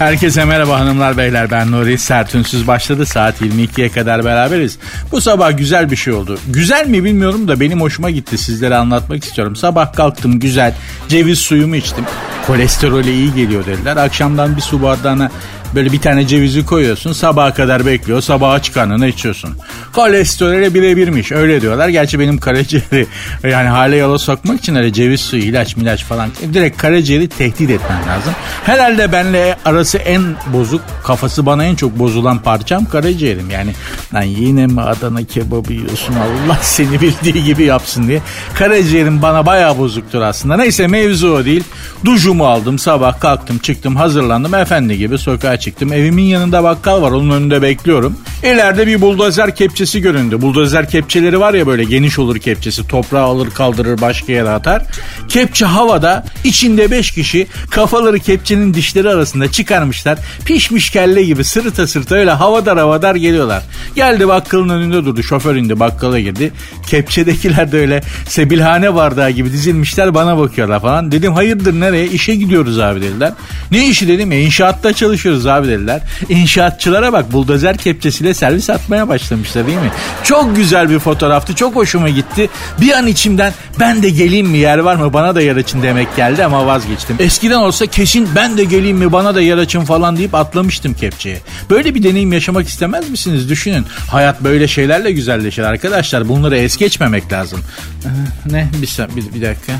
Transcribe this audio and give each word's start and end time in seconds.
Herkese 0.00 0.44
merhaba 0.44 0.80
hanımlar 0.80 1.16
beyler 1.16 1.50
ben 1.50 1.72
Nuri 1.72 1.98
Sertünsüz 1.98 2.66
başladı 2.66 3.06
saat 3.06 3.42
22'ye 3.42 3.88
kadar 3.88 4.24
beraberiz. 4.24 4.78
Bu 5.12 5.20
sabah 5.20 5.58
güzel 5.58 5.90
bir 5.90 5.96
şey 5.96 6.12
oldu. 6.12 6.38
Güzel 6.48 6.86
mi 6.86 7.04
bilmiyorum 7.04 7.48
da 7.48 7.60
benim 7.60 7.80
hoşuma 7.80 8.10
gitti 8.10 8.38
sizlere 8.38 8.76
anlatmak 8.76 9.24
istiyorum. 9.24 9.56
Sabah 9.56 9.92
kalktım 9.92 10.40
güzel 10.40 10.74
ceviz 11.08 11.38
suyumu 11.38 11.76
içtim. 11.76 12.04
Kolesterole 12.46 13.12
iyi 13.12 13.34
geliyor 13.34 13.66
dediler. 13.66 13.96
Akşamdan 13.96 14.56
bir 14.56 14.60
su 14.60 14.82
bardağına 14.82 15.30
Böyle 15.74 15.92
bir 15.92 16.00
tane 16.00 16.26
cevizi 16.26 16.66
koyuyorsun 16.66 17.12
sabaha 17.12 17.54
kadar 17.54 17.86
bekliyor 17.86 18.20
sabaha 18.20 18.62
çıkanını 18.62 19.06
içiyorsun. 19.06 19.56
Kolesterole 19.92 20.74
birebirmiş 20.74 21.32
öyle 21.32 21.60
diyorlar. 21.60 21.88
Gerçi 21.88 22.18
benim 22.20 22.38
karaciğeri 22.38 23.06
yani 23.44 23.68
hale 23.68 23.96
yola 23.96 24.18
sokmak 24.18 24.58
için 24.60 24.74
öyle 24.74 24.92
ceviz 24.92 25.20
suyu 25.20 25.42
ilaç 25.42 25.76
milaç 25.76 26.04
falan 26.04 26.30
direkt 26.54 26.76
karaciğeri 26.76 27.28
tehdit 27.28 27.70
etmen 27.70 28.08
lazım. 28.08 28.32
Herhalde 28.64 29.12
benle 29.12 29.56
arası 29.64 29.98
en 29.98 30.22
bozuk 30.52 30.82
kafası 31.04 31.46
bana 31.46 31.64
en 31.64 31.74
çok 31.74 31.98
bozulan 31.98 32.38
parçam 32.38 32.84
karaciğerim. 32.84 33.50
Yani 33.50 33.72
lan 34.14 34.22
yine 34.22 34.66
mi 34.66 34.80
Adana 34.80 35.24
kebabı 35.24 35.72
yiyorsun 35.72 36.14
Allah 36.14 36.58
seni 36.62 37.00
bildiği 37.00 37.44
gibi 37.44 37.64
yapsın 37.64 38.08
diye. 38.08 38.22
Karaciğerim 38.54 39.22
bana 39.22 39.46
bayağı 39.46 39.78
bozuktur 39.78 40.20
aslında. 40.20 40.56
Neyse 40.56 40.86
mevzu 40.86 41.28
o 41.28 41.44
değil. 41.44 41.64
Duşumu 42.04 42.46
aldım 42.46 42.78
sabah 42.78 43.20
kalktım 43.20 43.58
çıktım 43.58 43.96
hazırlandım 43.96 44.54
efendi 44.54 44.98
gibi 44.98 45.18
sokağa 45.18 45.59
çıktım. 45.60 45.92
Evimin 45.92 46.24
yanında 46.24 46.64
bakkal 46.64 47.02
var 47.02 47.10
onun 47.10 47.30
önünde 47.30 47.62
bekliyorum. 47.62 48.16
İleride 48.42 48.86
bir 48.86 49.00
buldozer 49.00 49.56
kepçesi 49.56 50.00
göründü. 50.00 50.42
Buldozer 50.42 50.88
kepçeleri 50.88 51.40
var 51.40 51.54
ya 51.54 51.66
böyle 51.66 51.84
geniş 51.84 52.18
olur 52.18 52.38
kepçesi. 52.38 52.88
Toprağı 52.88 53.22
alır 53.22 53.50
kaldırır 53.50 54.00
başka 54.00 54.32
yere 54.32 54.50
atar. 54.50 54.82
Kepçe 55.28 55.64
havada 55.64 56.24
içinde 56.44 56.90
beş 56.90 57.10
kişi 57.10 57.46
kafaları 57.70 58.18
kepçenin 58.18 58.74
dişleri 58.74 59.08
arasında 59.08 59.52
çıkarmışlar. 59.52 60.18
Pişmiş 60.44 60.90
kelle 60.90 61.24
gibi 61.24 61.44
sırıta 61.44 61.86
sırıta 61.86 62.14
öyle 62.14 62.30
havadar 62.30 62.78
havadar 62.78 63.14
geliyorlar. 63.14 63.62
Geldi 63.94 64.28
bakkalın 64.28 64.68
önünde 64.68 65.04
durdu. 65.04 65.22
Şoför 65.22 65.56
indi 65.56 65.80
bakkala 65.80 66.20
girdi. 66.20 66.52
Kepçedekiler 66.86 67.72
de 67.72 67.78
öyle 67.78 68.02
sebilhane 68.28 68.94
bardağı 68.94 69.30
gibi 69.30 69.52
dizilmişler 69.52 70.14
bana 70.14 70.38
bakıyorlar 70.38 70.80
falan. 70.80 71.12
Dedim 71.12 71.32
hayırdır 71.32 71.80
nereye? 71.80 72.06
İşe 72.06 72.34
gidiyoruz 72.34 72.78
abi 72.78 73.02
dediler. 73.02 73.32
Ne 73.70 73.88
işi 73.88 74.08
dedim? 74.08 74.32
E, 74.32 74.40
inşaatta 74.40 74.92
çalışıyoruz 74.92 75.46
abi 75.50 75.68
dediler. 75.68 76.00
İnşaatçılara 76.28 77.12
bak 77.12 77.32
buldozer 77.32 77.76
kepçesiyle 77.76 78.34
servis 78.34 78.70
atmaya 78.70 79.08
başlamışlar 79.08 79.66
değil 79.66 79.78
mi? 79.78 79.90
Çok 80.24 80.56
güzel 80.56 80.90
bir 80.90 80.98
fotoğraftı. 80.98 81.54
Çok 81.54 81.76
hoşuma 81.76 82.08
gitti. 82.08 82.50
Bir 82.80 82.92
an 82.92 83.06
içimden 83.06 83.52
ben 83.80 84.02
de 84.02 84.10
geleyim 84.10 84.46
mi 84.46 84.58
yer 84.58 84.78
var 84.78 84.96
mı 84.96 85.12
bana 85.12 85.34
da 85.34 85.40
yer 85.40 85.56
açın 85.56 85.82
demek 85.82 86.16
geldi 86.16 86.44
ama 86.44 86.66
vazgeçtim. 86.66 87.16
Eskiden 87.18 87.58
olsa 87.58 87.86
kesin 87.86 88.28
ben 88.36 88.56
de 88.58 88.64
geleyim 88.64 88.96
mi 88.96 89.12
bana 89.12 89.34
da 89.34 89.40
yer 89.40 89.58
açın 89.58 89.80
falan 89.80 90.16
deyip 90.16 90.34
atlamıştım 90.34 90.94
kepçeye. 90.94 91.38
Böyle 91.70 91.94
bir 91.94 92.02
deneyim 92.02 92.32
yaşamak 92.32 92.68
istemez 92.68 93.10
misiniz? 93.10 93.48
Düşünün. 93.48 93.86
Hayat 94.10 94.40
böyle 94.40 94.68
şeylerle 94.68 95.12
güzelleşir 95.12 95.62
arkadaşlar. 95.62 96.28
Bunları 96.28 96.56
es 96.56 96.76
geçmemek 96.76 97.32
lazım. 97.32 97.60
Ee, 98.04 98.52
ne? 98.52 98.68
Bir, 98.82 99.16
bir, 99.16 99.34
bir 99.34 99.46
dakika. 99.46 99.72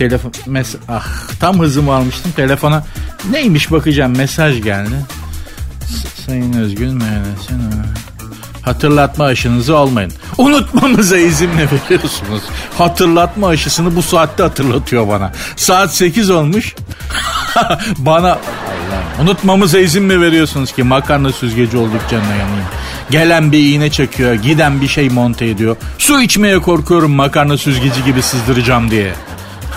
Telefon 0.00 0.32
mes 0.46 0.76
ah 0.88 1.06
tam 1.40 1.60
hızımı 1.60 1.94
almıştım 1.94 2.32
telefona. 2.36 2.84
Neymiş 3.30 3.72
bakacağım 3.72 4.16
mesaj 4.16 4.62
geldi. 4.62 4.94
Sayın 6.26 6.52
Özgün 6.52 6.94
Mehmet'in 6.94 7.60
Hatırlatma 8.62 9.24
aşınızı 9.24 9.76
almayın. 9.76 10.12
Unutmamıza 10.38 11.18
izin 11.18 11.50
mi 11.50 11.68
veriyorsunuz? 11.72 12.42
Hatırlatma 12.78 13.48
aşısını 13.48 13.96
bu 13.96 14.02
saatte 14.02 14.42
hatırlatıyor 14.42 15.08
bana. 15.08 15.32
Saat 15.56 15.94
8 15.94 16.30
olmuş. 16.30 16.74
bana 17.98 18.30
Allah, 18.30 19.22
unutmamıza 19.22 19.78
izin 19.78 20.02
mi 20.02 20.20
veriyorsunuz 20.20 20.72
ki 20.72 20.82
makarna 20.82 21.32
süzgeci 21.32 21.76
olduk 21.76 22.00
canına 22.10 22.34
yanayım. 22.34 22.66
Gelen 23.10 23.52
bir 23.52 23.58
iğne 23.58 23.90
çekiyor, 23.90 24.34
giden 24.34 24.80
bir 24.80 24.88
şey 24.88 25.08
monte 25.08 25.46
ediyor. 25.46 25.76
Su 25.98 26.22
içmeye 26.22 26.58
korkuyorum 26.58 27.10
makarna 27.10 27.58
süzgeci 27.58 28.04
gibi 28.04 28.22
sızdıracağım 28.22 28.90
diye. 28.90 29.14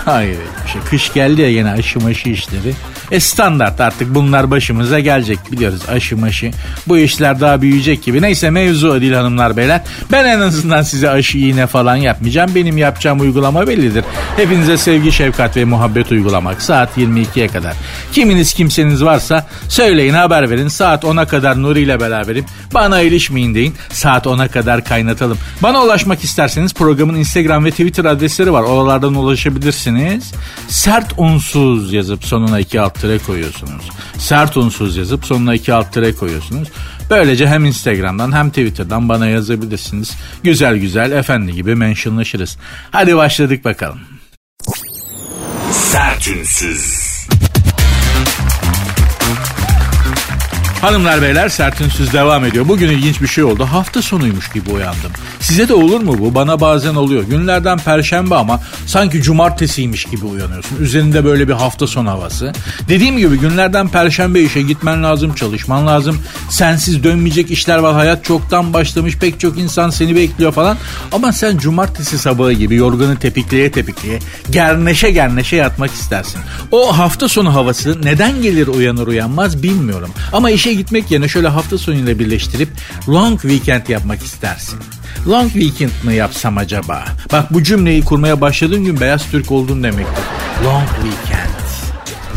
Hayır 0.04 0.38
şey. 0.72 0.82
Kış 0.90 1.12
geldi 1.12 1.40
ya 1.40 1.48
yine 1.48 1.70
aşı 1.70 2.00
maşı 2.00 2.28
işleri. 2.28 2.74
E 3.10 3.20
standart 3.20 3.80
artık 3.80 4.14
bunlar 4.14 4.50
başımıza 4.50 5.00
gelecek 5.00 5.38
biliyoruz 5.52 5.80
aşı 5.88 6.16
maşı. 6.16 6.50
Bu 6.88 6.98
işler 6.98 7.40
daha 7.40 7.62
büyüyecek 7.62 8.02
gibi. 8.02 8.22
Neyse 8.22 8.50
mevzu 8.50 9.00
değil 9.00 9.12
hanımlar 9.12 9.56
beyler. 9.56 9.80
Ben 10.12 10.24
en 10.24 10.40
azından 10.40 10.82
size 10.82 11.10
aşı 11.10 11.38
iğne 11.38 11.66
falan 11.66 11.96
yapmayacağım. 11.96 12.54
Benim 12.54 12.78
yapacağım 12.78 13.20
uygulama 13.20 13.66
bellidir. 13.66 14.04
Hepinize 14.36 14.76
sevgi, 14.76 15.12
şefkat 15.12 15.56
ve 15.56 15.64
muhabbet 15.64 16.12
uygulamak. 16.12 16.62
Saat 16.62 16.98
22'ye 16.98 17.48
kadar. 17.48 17.74
Kiminiz 18.12 18.54
kimseniz 18.54 19.04
varsa 19.04 19.46
söyleyin 19.68 20.14
haber 20.14 20.50
verin. 20.50 20.68
Saat 20.68 21.04
10'a 21.04 21.26
kadar 21.26 21.62
Nuri 21.62 21.80
ile 21.80 22.00
beraberim. 22.00 22.44
Bana 22.74 23.00
ilişmeyin 23.00 23.54
deyin. 23.54 23.74
Saat 23.90 24.26
10'a 24.26 24.48
kadar 24.48 24.84
kaynatalım. 24.84 25.38
Bana 25.62 25.82
ulaşmak 25.82 26.24
isterseniz 26.24 26.74
programın 26.74 27.14
Instagram 27.14 27.64
ve 27.64 27.70
Twitter 27.70 28.04
adresleri 28.04 28.52
var. 28.52 28.62
Oralardan 28.62 29.14
ulaşabilirsiniz. 29.14 30.32
Sert 30.68 31.12
unsuz 31.16 31.92
yazıp 31.92 32.24
sonuna 32.24 32.60
iki 32.60 32.80
alt 32.80 32.93
tire 32.94 33.18
koyuyorsunuz. 33.18 33.90
Sert 34.18 34.56
unsuz 34.56 34.96
yazıp 34.96 35.24
sonuna 35.24 35.54
iki 35.54 35.74
alt 35.74 35.92
tire 35.92 36.14
koyuyorsunuz. 36.14 36.68
Böylece 37.10 37.46
hem 37.46 37.64
Instagram'dan 37.64 38.32
hem 38.32 38.48
Twitter'dan 38.48 39.08
bana 39.08 39.26
yazabilirsiniz. 39.26 40.16
Güzel 40.42 40.76
güzel 40.76 41.12
efendi 41.12 41.52
gibi 41.52 41.74
mentionlaşırız. 41.74 42.56
Hadi 42.90 43.16
başladık 43.16 43.64
bakalım. 43.64 44.00
Sertünsüz. 45.70 47.03
Hanımlar 50.84 51.22
beyler 51.22 51.48
sertünsüz 51.48 52.12
devam 52.12 52.44
ediyor. 52.44 52.68
Bugün 52.68 52.88
ilginç 52.88 53.22
bir 53.22 53.26
şey 53.26 53.44
oldu. 53.44 53.64
Hafta 53.64 54.02
sonuymuş 54.02 54.48
gibi 54.52 54.70
uyandım. 54.70 55.10
Size 55.40 55.68
de 55.68 55.74
olur 55.74 56.00
mu 56.00 56.16
bu? 56.18 56.34
Bana 56.34 56.60
bazen 56.60 56.94
oluyor. 56.94 57.22
Günlerden 57.22 57.78
perşembe 57.78 58.34
ama 58.34 58.60
sanki 58.86 59.22
cumartesiymiş 59.22 60.04
gibi 60.04 60.24
uyanıyorsun. 60.24 60.76
Üzerinde 60.80 61.24
böyle 61.24 61.48
bir 61.48 61.52
hafta 61.52 61.86
sonu 61.86 62.10
havası. 62.10 62.52
Dediğim 62.88 63.18
gibi 63.18 63.38
günlerden 63.38 63.88
perşembe 63.88 64.40
işe 64.40 64.62
gitmen 64.62 65.02
lazım, 65.02 65.34
çalışman 65.34 65.86
lazım. 65.86 66.18
Sensiz 66.50 67.04
dönmeyecek 67.04 67.50
işler 67.50 67.78
var. 67.78 67.94
Hayat 67.94 68.24
çoktan 68.24 68.72
başlamış. 68.72 69.16
Pek 69.16 69.40
çok 69.40 69.58
insan 69.58 69.90
seni 69.90 70.16
bekliyor 70.16 70.52
falan. 70.52 70.76
Ama 71.12 71.32
sen 71.32 71.58
cumartesi 71.58 72.18
sabahı 72.18 72.52
gibi 72.52 72.74
yorganı 72.74 73.16
tepikleye 73.18 73.72
tepikleye 73.72 74.18
gerneşe 74.50 75.10
gerneşe 75.10 75.56
yatmak 75.56 75.90
istersin. 75.90 76.40
O 76.70 76.98
hafta 76.98 77.28
sonu 77.28 77.54
havası 77.54 78.02
neden 78.02 78.42
gelir 78.42 78.66
uyanır 78.66 79.06
uyanmaz 79.06 79.62
bilmiyorum. 79.62 80.10
Ama 80.32 80.50
işe 80.50 80.73
gitmek 80.74 81.10
yerine 81.10 81.28
şöyle 81.28 81.48
hafta 81.48 81.78
sonuyla 81.78 82.18
birleştirip 82.18 82.68
long 83.08 83.40
weekend 83.40 83.88
yapmak 83.88 84.22
istersin. 84.22 84.80
Long 85.28 85.52
weekend 85.52 85.90
mi 86.02 86.14
yapsam 86.14 86.58
acaba? 86.58 87.04
Bak 87.32 87.54
bu 87.54 87.62
cümleyi 87.62 88.04
kurmaya 88.04 88.40
başladığın 88.40 88.84
gün 88.84 89.00
beyaz 89.00 89.30
Türk 89.30 89.52
oldun 89.52 89.82
demektir. 89.82 90.24
Long 90.64 90.88
weekend. 90.88 91.54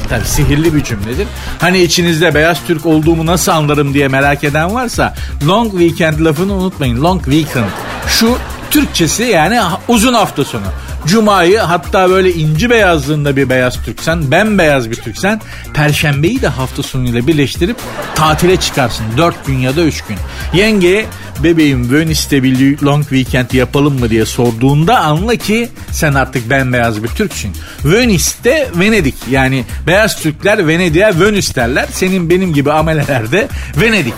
Tabii 0.10 0.26
sihirli 0.26 0.76
bir 0.76 0.84
cümledir. 0.84 1.28
Hani 1.60 1.80
içinizde 1.80 2.36
beyaz 2.36 2.58
Türk 2.68 2.86
olduğumu 2.86 3.26
nasıl 3.26 3.52
anlarım 3.52 3.94
diye 3.94 4.08
merak 4.08 4.44
eden 4.44 4.74
varsa 4.74 5.16
long 5.48 5.72
weekend 5.72 6.26
lafını 6.26 6.54
unutmayın. 6.54 7.04
Long 7.04 7.24
weekend. 7.24 7.70
Şu 8.08 8.38
Türkçesi 8.72 9.24
yani 9.24 9.60
uzun 9.88 10.14
hafta 10.14 10.46
sonu. 10.46 10.64
Cuma'yı 11.06 11.60
hatta 11.60 12.10
böyle 12.10 12.34
inci 12.34 12.70
beyazlığında 12.70 13.36
bir 13.36 13.50
beyaz 13.50 13.84
Türksen, 13.86 14.32
bembeyaz 14.32 14.92
bir 14.92 14.96
Türksen, 14.96 15.42
Perşembeyi 15.74 16.42
de 16.42 16.48
hafta 16.48 16.84
sonuyla 16.84 17.28
birleştirip 17.28 17.78
tatile 18.16 18.58
çıkarsın. 18.58 19.06
Dört 19.18 19.46
gün 19.46 19.58
ya 19.58 19.76
da 19.76 19.82
üç 19.82 20.02
gün. 20.02 20.18
Yengeye 20.54 21.06
bebeğim 21.44 21.94
Venice'de 21.94 22.44
bir 22.44 22.82
long 22.82 23.04
weekend 23.04 23.52
yapalım 23.52 24.00
mı 24.00 24.10
diye 24.10 24.26
sorduğunda 24.26 25.00
anla 25.00 25.36
ki 25.36 25.70
sen 25.92 26.14
artık 26.14 26.50
bembeyaz 26.50 27.04
bir 27.04 27.10
Türksün. 27.10 27.52
Venice'de 27.86 28.68
Venedik 28.76 29.16
yani 29.30 29.66
beyaz 29.88 30.22
Türkler 30.22 30.68
Venedik'e 30.68 31.20
Venice 31.20 31.56
derler. 31.56 31.88
Senin 31.92 32.30
benim 32.30 32.54
gibi 32.54 32.72
amelelerde 32.72 33.48
Venedik. 33.82 34.14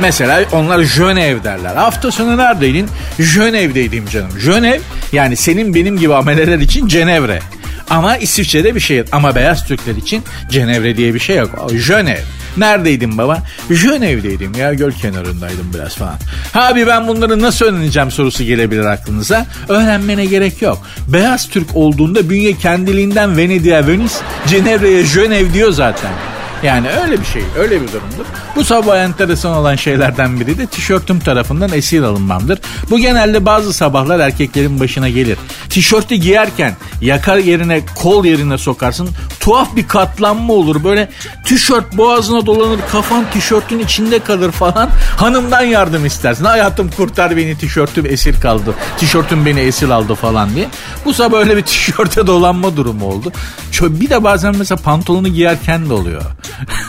Mesela 0.00 0.44
onlar 0.52 0.82
Jönev 0.82 1.44
derler. 1.44 1.76
Hafta 1.76 2.10
sonu 2.10 2.36
neredeydin? 2.36 2.88
Jönev'deydim 3.18 4.06
canım. 4.08 4.30
Jönev 4.38 4.80
yani 5.12 5.36
senin 5.36 5.74
benim 5.74 5.98
gibi 5.98 6.14
ameleler 6.14 6.58
için 6.58 6.88
Cenevre. 6.88 7.40
Ama 7.90 8.16
İsviçre'de 8.16 8.74
bir 8.74 8.80
şey. 8.80 9.04
Ama 9.12 9.34
beyaz 9.34 9.66
Türkler 9.66 9.96
için 9.96 10.22
Cenevre 10.50 10.96
diye 10.96 11.14
bir 11.14 11.18
şey 11.18 11.36
yok. 11.36 11.50
Jönev. 11.74 12.20
Neredeydin 12.56 13.18
baba? 13.18 13.42
Jönev'deydim 13.70 14.54
ya 14.54 14.74
göl 14.74 14.92
kenarındaydım 14.92 15.70
biraz 15.74 15.96
falan. 15.96 16.18
Abi 16.54 16.86
ben 16.86 17.08
bunları 17.08 17.42
nasıl 17.42 17.64
öğreneceğim 17.66 18.10
sorusu 18.10 18.44
gelebilir 18.44 18.84
aklınıza. 18.84 19.46
Öğrenmene 19.68 20.24
gerek 20.24 20.62
yok. 20.62 20.86
Beyaz 21.08 21.48
Türk 21.48 21.76
olduğunda 21.76 22.30
bünye 22.30 22.52
kendiliğinden 22.52 23.36
Venedik'e 23.36 23.86
Venice, 23.86 24.14
Cenevre'ye 24.46 25.04
Jönev 25.04 25.52
diyor 25.52 25.72
zaten. 25.72 26.10
Yani 26.62 26.88
öyle 26.90 27.20
bir 27.20 27.24
şey, 27.24 27.42
öyle 27.58 27.82
bir 27.82 27.88
durumdur. 27.88 28.24
Bu 28.56 28.64
sabah 28.64 28.98
enteresan 28.98 29.56
olan 29.56 29.76
şeylerden 29.76 30.40
biri 30.40 30.58
de 30.58 30.66
tişörtüm 30.66 31.20
tarafından 31.20 31.72
esir 31.72 32.02
alınmamdır. 32.02 32.58
Bu 32.90 32.98
genelde 32.98 33.46
bazı 33.46 33.72
sabahlar 33.72 34.20
erkeklerin 34.20 34.80
başına 34.80 35.08
gelir. 35.08 35.38
Tişörtü 35.68 36.14
giyerken 36.14 36.76
yakar 37.00 37.36
yerine 37.36 37.80
kol 38.02 38.24
yerine 38.24 38.58
sokarsın. 38.58 39.08
Tuhaf 39.40 39.76
bir 39.76 39.88
katlanma 39.88 40.52
olur. 40.52 40.84
Böyle 40.84 41.08
tişört 41.44 41.96
boğazına 41.96 42.46
dolanır 42.46 42.80
kafan 42.92 43.24
tişörtün 43.32 43.78
içinde 43.78 44.18
kalır 44.18 44.50
falan. 44.50 44.90
Hanımdan 45.16 45.62
yardım 45.62 46.06
istersin. 46.06 46.44
Hayatım 46.44 46.90
kurtar 46.96 47.36
beni 47.36 47.58
tişörtüm 47.58 48.06
esir 48.06 48.40
kaldı. 48.40 48.74
Tişörtüm 48.98 49.46
beni 49.46 49.60
esir 49.60 49.88
aldı 49.88 50.14
falan 50.14 50.54
diye. 50.54 50.68
Bu 51.04 51.14
sabah 51.14 51.38
öyle 51.38 51.56
bir 51.56 51.62
tişörte 51.70 52.26
dolanma 52.26 52.76
durumu 52.76 53.06
oldu. 53.06 53.32
Bir 53.82 54.10
de 54.10 54.24
bazen 54.24 54.56
mesela 54.56 54.82
pantolonu 54.82 55.28
giyerken 55.28 55.88
de 55.88 55.94
oluyor. 55.94 56.22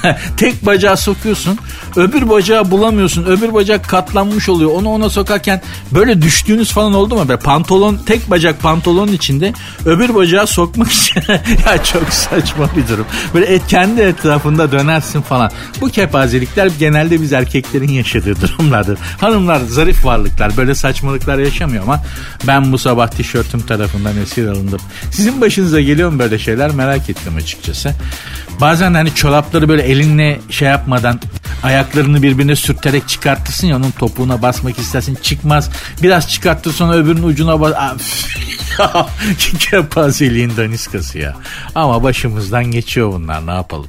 Tek 0.38 0.66
bacağı 0.66 0.98
sokuyorsun. 0.98 1.60
Öbür 1.96 2.30
bacağı 2.30 2.72
bulamıyorsun. 2.72 3.26
Öbür 3.26 3.54
bacak 3.54 3.90
katlanmış 3.90 4.50
oluyor. 4.50 4.72
Onu 4.72 4.90
ona 4.90 5.10
sokarken 5.10 5.62
böyle 5.92 6.22
düştüğünüz 6.22 6.72
falan 6.72 6.94
oldu 6.94 7.16
mu? 7.16 7.28
Böyle 7.28 7.40
pantolon 7.40 7.98
tek 8.06 8.30
bacak 8.30 8.62
pantolonun 8.62 9.12
içinde 9.12 9.54
öbür 9.86 10.16
bacağı 10.16 10.48
sokmak 10.48 10.92
için 10.92 11.24
ya 11.66 11.84
çok 11.84 12.10
saçma 12.10 12.70
bir 12.78 12.88
durum. 12.88 13.06
Böyle 13.34 13.46
et, 13.46 13.62
kendi 13.68 14.02
etrafında 14.02 14.72
dönersin 14.72 15.22
falan. 15.22 15.52
Bu 15.82 15.90
kepazelikler 15.90 16.72
genelde 16.80 17.22
biz 17.22 17.34
erkeklerin 17.34 17.92
yaşadığı 17.92 18.42
durumlardır. 18.42 19.00
Hanımlar 19.20 19.60
zarif 19.60 20.06
varlıklar 20.06 20.58
böyle 20.58 20.76
saçmalıklar 20.76 21.38
yaşamıyor 21.38 21.84
ama 21.84 22.04
ben 22.48 22.72
bu 22.72 22.78
sabah 22.78 23.08
tişörtüm 23.08 23.62
tarafından 23.62 24.18
esir 24.18 24.48
alındım. 24.48 24.80
Sizin 25.12 25.42
başınıza 25.42 25.82
geliyor 25.82 26.10
mu 26.10 26.20
böyle 26.20 26.40
şeyler 26.40 26.72
merak 26.86 27.10
ettim 27.10 27.36
açıkçası. 27.36 27.94
Bazen 28.62 28.94
hani 28.94 29.16
çorapları 29.16 29.70
böyle 29.70 29.82
elinle 29.82 30.40
şey 30.50 30.68
yapmadan 30.68 31.20
ayaklarını 31.64 32.24
birbirine 32.24 32.56
sürterek 32.56 33.08
çıkartırsın 33.08 33.68
ya 33.68 33.76
onun 33.78 33.92
topuğuna 33.92 34.42
basmak 34.42 34.80
istersin 34.80 35.16
çıkmaz. 35.16 35.70
Biraz 36.04 36.30
çıkarttır 36.30 36.74
sonra 36.74 36.94
öbürünün 36.94 37.24
ucuna 37.24 37.62
bas. 37.62 37.76
Kepazeliğin 39.60 40.58
daniskası 40.58 41.18
ya. 41.18 41.36
Ama 41.76 42.04
başımızdan 42.04 42.66
geçiyor 42.66 43.14
bunlar 43.14 43.48
ne 43.48 43.52
yapalım. 43.52 43.88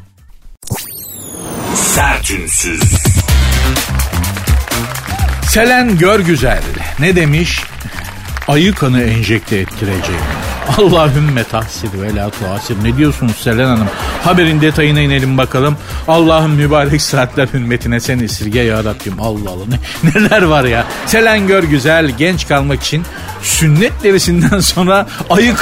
Sertünsüz. 1.74 2.82
Selen 5.48 5.98
gör 5.98 6.20
güzel. 6.20 6.62
Ne 6.98 7.16
demiş? 7.16 7.60
Ayı 8.48 8.74
kanı 8.74 9.02
enjekte 9.02 9.56
ettireceğim. 9.56 10.22
Allahümme 10.78 11.44
tahsil 11.44 11.88
ve 12.02 12.14
la 12.14 12.30
tuhasir. 12.30 12.76
Ne 12.84 12.96
diyorsunuz 12.96 13.36
Selen 13.36 13.66
Hanım? 13.66 13.88
Haberin 14.24 14.60
detayına 14.60 15.00
inelim 15.00 15.38
bakalım. 15.38 15.76
Allah'ın 16.08 16.50
mübarek 16.50 17.02
saatler 17.02 17.48
hürmetine 17.52 18.00
sen 18.00 18.18
esirge 18.18 18.60
ya 18.60 18.84
Rabbim. 18.84 19.20
Allah 19.20 19.50
Allah 19.50 19.64
ne, 19.68 20.10
neler 20.14 20.42
var 20.42 20.64
ya. 20.64 20.86
Selen 21.06 21.46
gör 21.46 21.62
güzel 21.62 22.10
genç 22.18 22.48
kalmak 22.48 22.82
için 22.82 23.04
sünnet 23.42 24.02
derisinden 24.02 24.60
sonra 24.60 25.06
ayı 25.30 25.54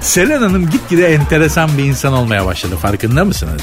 Selen 0.00 0.42
Hanım 0.42 0.70
gitgide 0.70 1.14
enteresan 1.14 1.78
bir 1.78 1.84
insan 1.84 2.12
olmaya 2.12 2.46
başladı 2.46 2.76
farkında 2.76 3.24
mısınız? 3.24 3.62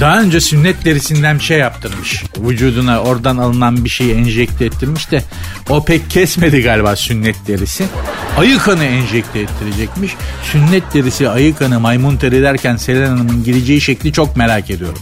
Daha 0.00 0.20
önce 0.20 0.40
sünnet 0.40 0.84
derisinden 0.84 1.38
bir 1.38 1.44
şey 1.44 1.58
yaptırmış. 1.58 2.24
Vücuduna 2.38 3.00
oradan 3.00 3.36
alınan 3.36 3.84
bir 3.84 3.88
şeyi 3.88 4.14
enjekte 4.14 4.64
ettirmiş 4.64 5.10
de 5.10 5.22
o 5.68 5.84
pek 5.84 6.10
kesmedi 6.10 6.62
galiba 6.62 6.96
sünnet 6.96 7.36
derisi. 7.46 7.84
Ayı 8.38 8.58
kanı 8.58 8.84
enjekte 8.84 9.33
ettirecekmiş. 9.40 10.16
Sünnet 10.42 10.94
derisi 10.94 11.28
ayı 11.28 11.54
kanı 11.54 11.80
maymun 11.80 12.16
teri 12.16 12.42
derken 12.42 12.76
Selen 12.76 13.08
Hanım'ın 13.08 13.44
gireceği 13.44 13.80
şekli 13.80 14.12
çok 14.12 14.36
merak 14.36 14.70
ediyorum. 14.70 14.98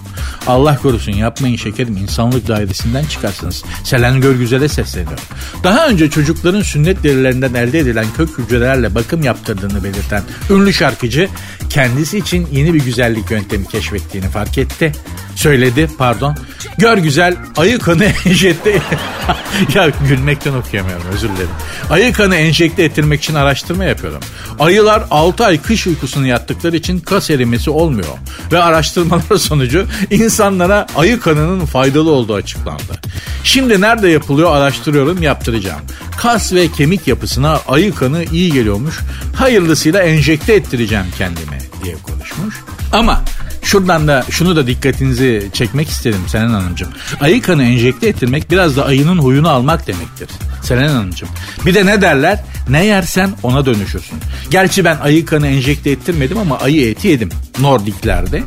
Allah 0.47 0.79
korusun 0.79 1.13
yapmayın 1.13 1.57
şekerim 1.57 1.97
insanlık 1.97 2.49
dairesinden 2.49 3.05
çıkarsınız. 3.05 3.65
Selen 3.85 4.21
Görgüzel'e 4.21 4.69
sesleniyorum. 4.69 5.25
Daha 5.65 5.89
önce 5.89 6.11
çocukların 6.11 6.63
sünnet 6.63 7.03
derilerinden 7.03 7.55
elde 7.55 7.79
edilen 7.79 8.07
kök 8.17 8.39
hücrelerle 8.39 8.95
bakım 8.95 9.23
yaptırdığını 9.23 9.85
belirten 9.85 10.23
ünlü 10.51 10.73
şarkıcı 10.73 11.29
kendisi 11.71 12.19
için 12.19 12.49
yeni 12.53 12.75
bir 12.75 12.85
güzellik 12.85 13.31
yöntemi 13.31 13.69
keşfettiğini 13.69 14.29
fark 14.29 14.59
etti. 14.59 14.93
Söyledi 15.37 15.89
pardon. 15.99 16.37
Gör 16.79 16.99
güzel 16.99 17.37
ayı 17.57 17.79
kanı 17.79 18.05
enjekte... 18.27 18.71
ya 19.75 19.91
gülmekten 20.09 20.55
okuyamıyorum 20.55 21.05
özür 21.15 21.29
dilerim. 21.29 21.51
Ayı 21.91 22.13
kanı 22.13 22.37
enjekte 22.37 22.83
ettirmek 22.83 23.23
için 23.23 23.35
araştırma 23.35 23.85
yapıyorum. 23.85 24.21
Ayılar 24.59 25.05
6 25.11 25.45
ay 25.45 25.63
kış 25.63 25.87
uykusunu 25.87 26.27
yattıkları 26.27 26.77
için 26.77 27.01
kas 27.01 27.31
erimesi 27.31 27.71
olmuyor. 27.71 28.09
Ve 28.53 28.63
araştırmalar 28.63 29.37
sonucu 29.39 29.87
insanlara 30.11 30.87
ayı 30.97 31.21
kanının 31.21 31.67
faydalı 31.67 32.11
olduğu 32.11 32.35
açıklandı. 32.35 33.01
Şimdi 33.45 33.81
nerede 33.81 34.09
yapılıyor 34.09 34.57
araştırıyorum 34.57 35.23
yaptıracağım. 35.23 35.81
Kas 36.19 36.53
ve 36.53 36.73
kemik 36.73 37.07
yapısına 37.09 37.61
ayı 37.69 37.95
kanı 37.95 38.25
iyi 38.33 38.53
geliyormuş. 38.53 38.99
Hayırlısıyla 39.37 40.03
enjekte 40.03 40.55
ettireceğim 40.55 41.07
kendime 41.19 41.59
diye 41.85 41.95
konuşmuş. 42.03 42.55
Ama 42.93 43.23
Şuradan 43.63 44.09
da 44.09 44.25
şunu 44.31 44.57
da 44.57 44.67
dikkatinizi 44.67 45.49
çekmek 45.53 45.89
isterim 45.89 46.21
Selen 46.29 46.49
Hanımcığım. 46.49 46.89
Ayı 47.21 47.43
kanı 47.43 47.65
enjekte 47.65 48.09
ettirmek 48.09 48.51
biraz 48.51 48.77
da 48.77 48.85
ayının 48.87 49.19
huyunu 49.19 49.49
almak 49.49 49.87
demektir. 49.87 50.29
Selen 50.63 50.89
Hanımcığım. 50.89 51.29
Bir 51.67 51.75
de 51.75 51.87
ne 51.87 52.03
derler? 52.03 52.45
Ne 52.69 52.85
yersen 52.85 53.31
ona 53.43 53.67
dönüşürsün. 53.67 54.19
Gerçi 54.51 54.85
ben 54.85 54.97
ayı 54.97 55.27
kanı 55.27 55.47
enjekte 55.47 55.91
ettirmedim 55.91 56.39
ama 56.39 56.59
ayı 56.59 56.91
eti 56.91 57.09
yedim. 57.09 57.29
Nordiklerde. 57.61 58.43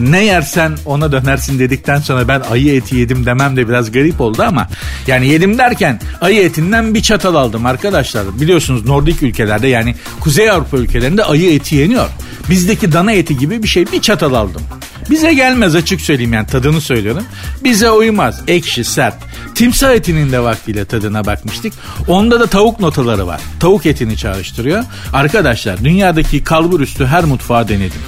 Ne 0.00 0.24
yersen 0.24 0.76
ona 0.84 1.12
dönersin 1.12 1.58
dedikten 1.58 1.98
sonra 1.98 2.28
ben 2.28 2.40
ayı 2.50 2.74
eti 2.74 2.96
yedim 2.96 3.26
demem 3.26 3.56
de 3.56 3.68
biraz 3.68 3.92
garip 3.92 4.20
oldu 4.20 4.42
ama 4.42 4.68
yani 5.06 5.28
yedim 5.28 5.58
derken 5.58 6.00
ayı 6.20 6.42
etinden 6.42 6.94
bir 6.94 7.02
çatal 7.02 7.34
aldım 7.34 7.66
arkadaşlar. 7.66 8.40
Biliyorsunuz 8.40 8.84
Nordik 8.84 9.22
ülkelerde 9.22 9.68
yani 9.68 9.94
Kuzey 10.20 10.50
Avrupa 10.50 10.76
ülkelerinde 10.76 11.24
ayı 11.24 11.54
eti 11.54 11.76
yeniyor. 11.76 12.08
Bizdeki 12.50 12.92
dana 12.92 13.12
eti 13.12 13.38
gibi 13.38 13.62
bir 13.62 13.68
şey 13.68 13.92
bir 13.92 14.00
çatal 14.00 14.34
aldım. 14.34 14.62
Bize 15.10 15.34
gelmez 15.34 15.74
açık 15.74 16.00
söyleyeyim 16.00 16.32
yani 16.32 16.46
tadını 16.46 16.80
söylüyorum. 16.80 17.24
Bize 17.64 17.90
uymaz. 17.90 18.42
Ekşi, 18.48 18.84
sert. 18.84 19.14
Timsah 19.54 19.94
etinin 19.94 20.32
de 20.32 20.40
vaktiyle 20.40 20.84
tadına 20.84 21.26
bakmıştık. 21.26 21.72
Onda 22.08 22.40
da 22.40 22.46
tavuk 22.46 22.80
notaları 22.80 23.26
var. 23.26 23.40
Tavuk 23.60 23.86
etini 23.86 24.16
çağrıştırıyor. 24.16 24.84
Arkadaşlar 25.12 25.84
dünyadaki 25.84 26.44
kalbur 26.44 26.80
üstü 26.80 27.06
her 27.06 27.24
mutfağı 27.24 27.68
denedim. 27.68 28.00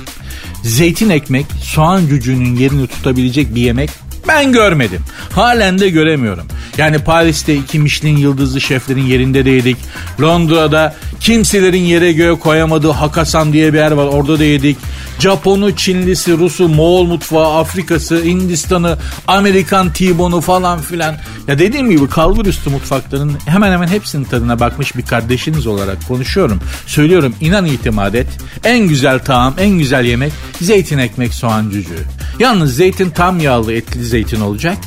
Zeytin 0.62 1.10
ekmek, 1.10 1.46
soğan 1.62 2.06
cücüğünün 2.06 2.56
yerini 2.56 2.86
tutabilecek 2.86 3.54
bir 3.54 3.60
yemek 3.60 3.90
ben 4.28 4.52
görmedim. 4.52 5.00
Halen 5.32 5.78
de 5.78 5.90
göremiyorum. 5.90 6.46
Yani 6.78 6.98
Paris'te 6.98 7.54
iki 7.54 7.78
Michelin 7.78 8.16
yıldızlı 8.16 8.60
şeflerin 8.60 9.06
yerinde 9.06 9.44
de 9.44 9.50
yedik. 9.50 9.76
Londra'da 10.20 10.96
kimselerin 11.20 11.82
yere 11.82 12.12
göğe 12.12 12.38
koyamadığı 12.38 12.90
Hakasan 12.90 13.52
diye 13.52 13.72
bir 13.72 13.78
yer 13.78 13.90
var 13.92 14.06
orada 14.06 14.38
da 14.38 14.44
yedik. 14.44 14.76
Japonu, 15.18 15.76
Çinlisi, 15.76 16.38
Rusu, 16.38 16.68
Moğol 16.68 17.04
mutfağı, 17.04 17.58
Afrikası, 17.58 18.24
Hindistan'ı, 18.24 18.98
Amerikan 19.26 19.92
T-bone'u 19.92 20.40
falan 20.40 20.80
filan. 20.80 21.16
Ya 21.48 21.58
dediğim 21.58 21.90
gibi 21.90 22.08
kalbur 22.08 22.46
üstü 22.46 22.70
mutfakların 22.70 23.32
hemen 23.46 23.72
hemen 23.72 23.88
hepsinin 23.88 24.24
tadına 24.24 24.60
bakmış 24.60 24.96
bir 24.96 25.02
kardeşiniz 25.02 25.66
olarak 25.66 26.08
konuşuyorum. 26.08 26.60
Söylüyorum 26.86 27.34
inan 27.40 27.66
itimat 27.66 28.14
et. 28.14 28.26
En 28.64 28.78
güzel 28.78 29.18
tağım, 29.18 29.54
en 29.58 29.78
güzel 29.78 30.04
yemek 30.04 30.32
zeytin 30.60 30.98
ekmek 30.98 31.34
soğan 31.34 31.70
cücüğü. 31.70 32.04
Yalnız 32.38 32.76
zeytin 32.76 33.10
tam 33.10 33.40
yağlı 33.40 33.72
etli 33.72 34.04
zeytin 34.12 34.40
olacak. 34.40 34.78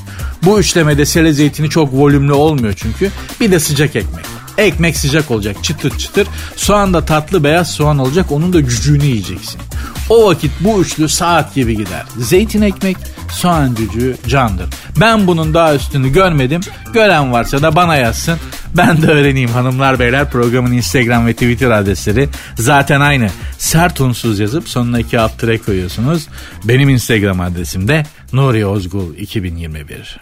Bu 0.43 0.59
üçlemede 0.59 1.05
sele 1.05 1.33
zeytini 1.33 1.69
çok 1.69 1.93
volümlü 1.93 2.33
olmuyor 2.33 2.73
çünkü. 2.77 3.11
Bir 3.39 3.51
de 3.51 3.59
sıcak 3.59 3.95
ekmek. 3.95 4.25
Ekmek 4.57 4.97
sıcak 4.97 5.31
olacak 5.31 5.63
çıtır 5.63 5.97
çıtır. 5.97 6.27
Soğan 6.55 6.93
da 6.93 7.05
tatlı 7.05 7.43
beyaz 7.43 7.71
soğan 7.71 7.97
olacak 7.99 8.31
onun 8.31 8.53
da 8.53 8.69
cücüğünü 8.69 9.05
yiyeceksin. 9.05 9.61
O 10.09 10.27
vakit 10.27 10.51
bu 10.59 10.81
üçlü 10.81 11.09
saat 11.09 11.55
gibi 11.55 11.77
gider. 11.77 12.03
Zeytin 12.17 12.61
ekmek, 12.61 12.97
soğan 13.31 13.75
cücüğü 13.75 14.17
candır. 14.27 14.69
Ben 14.99 15.27
bunun 15.27 15.53
daha 15.53 15.75
üstünü 15.75 16.13
görmedim. 16.13 16.61
Gören 16.93 17.31
varsa 17.31 17.61
da 17.61 17.75
bana 17.75 17.95
yazsın. 17.95 18.37
Ben 18.77 19.01
de 19.01 19.07
öğreneyim 19.07 19.49
hanımlar 19.49 19.99
beyler 19.99 20.31
programın 20.31 20.71
Instagram 20.71 21.27
ve 21.27 21.33
Twitter 21.33 21.71
adresleri 21.71 22.29
zaten 22.55 23.01
aynı. 23.01 23.29
Sert 23.57 24.01
unsuz 24.01 24.39
yazıp 24.39 24.69
sonuna 24.69 24.99
iki 24.99 25.19
alt 25.19 25.41
koyuyorsunuz. 25.65 26.27
Benim 26.63 26.89
Instagram 26.89 27.41
adresim 27.41 27.87
de 27.87 28.05
Nuri 28.35 28.65
Ozgul 28.65 29.15
2021. 29.17 30.17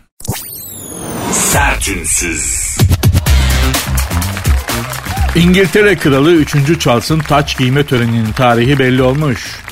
Sertünsüz. 1.32 2.78
İngiltere 5.36 5.96
Kralı 5.96 6.32
3. 6.32 6.80
Charles'ın 6.80 7.20
taç 7.20 7.58
giyme 7.58 7.86
töreninin 7.86 8.32
tarihi 8.32 8.80
belli 8.80 9.02
olmuş. 9.02 9.64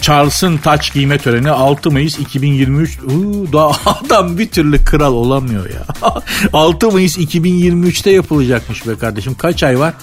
Charles'ın 0.00 0.56
taç 0.56 0.92
giyme 0.92 1.18
töreni 1.18 1.50
6 1.50 1.90
Mayıs 1.90 2.18
2023. 2.18 2.98
Uu, 3.02 3.52
daha 3.52 3.90
adam 4.06 4.38
bir 4.38 4.48
türlü 4.48 4.84
kral 4.84 5.12
olamıyor 5.12 5.70
ya. 5.70 6.10
6 6.52 6.90
Mayıs 6.90 7.18
2023'te 7.18 8.10
yapılacakmış 8.10 8.86
be 8.86 8.98
kardeşim. 8.98 9.34
Kaç 9.34 9.62
ay 9.62 9.78
var? 9.78 9.94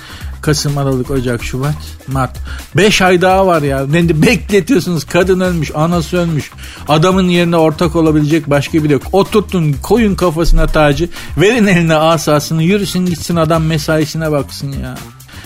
Kasım, 0.43 0.77
Aralık, 0.77 1.11
Ocak, 1.11 1.43
Şubat, 1.43 1.75
Mart. 2.07 2.37
5 2.77 3.01
ay 3.01 3.21
daha 3.21 3.47
var 3.47 3.61
ya. 3.61 3.85
Ne 3.87 4.21
bekletiyorsunuz? 4.21 5.05
Kadın 5.05 5.39
ölmüş, 5.39 5.71
anası 5.75 6.17
ölmüş. 6.17 6.51
Adamın 6.87 7.27
yerine 7.27 7.57
ortak 7.57 7.95
olabilecek 7.95 8.49
başka 8.49 8.83
biri 8.83 8.93
yok. 8.93 9.03
Oturtun, 9.11 9.75
koyun 9.83 10.15
kafasına 10.15 10.67
tacı, 10.67 11.09
verin 11.37 11.67
eline 11.67 11.95
asasını, 11.95 12.63
yürüsün 12.63 13.05
gitsin 13.05 13.35
adam 13.35 13.63
mesaisine 13.63 14.31
baksın 14.31 14.71
ya. 14.71 14.95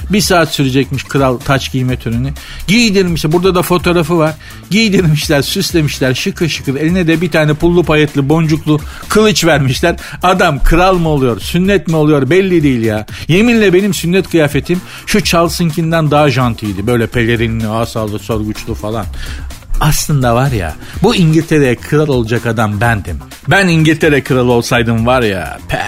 Bir 0.09 0.21
saat 0.21 0.53
sürecekmiş 0.53 1.03
kral 1.03 1.37
taç 1.37 1.71
giyme 1.71 1.99
töreni. 1.99 2.33
Giydirmişler. 2.67 3.31
Burada 3.31 3.55
da 3.55 3.61
fotoğrafı 3.61 4.17
var. 4.17 4.33
Giydirmişler, 4.69 5.41
süslemişler 5.41 6.13
şıkır 6.13 6.49
şıkır. 6.49 6.75
Eline 6.75 7.07
de 7.07 7.21
bir 7.21 7.31
tane 7.31 7.53
pullu 7.53 7.83
payetli 7.83 8.29
boncuklu 8.29 8.79
kılıç 9.09 9.45
vermişler. 9.45 9.95
Adam 10.23 10.59
kral 10.63 10.97
mı 10.97 11.09
oluyor, 11.09 11.39
sünnet 11.39 11.87
mi 11.87 11.95
oluyor 11.95 12.29
belli 12.29 12.63
değil 12.63 12.81
ya. 12.81 13.05
Yeminle 13.27 13.73
benim 13.73 13.93
sünnet 13.93 14.29
kıyafetim 14.29 14.81
şu 15.05 15.23
Charles'ınkinden 15.23 16.11
daha 16.11 16.29
jantiydi. 16.29 16.87
Böyle 16.87 17.07
pelerinli, 17.07 17.67
asallı, 17.67 18.19
sorguçlu 18.19 18.75
falan. 18.75 19.05
Aslında 19.79 20.35
var 20.35 20.51
ya 20.51 20.75
bu 21.03 21.15
İngiltere'ye 21.15 21.75
kral 21.75 22.07
olacak 22.07 22.45
adam 22.45 22.81
bendim. 22.81 23.19
Ben 23.49 23.67
İngiltere 23.67 24.23
kralı 24.23 24.51
olsaydım 24.51 25.05
var 25.05 25.21
ya 25.21 25.59
pe, 25.69 25.81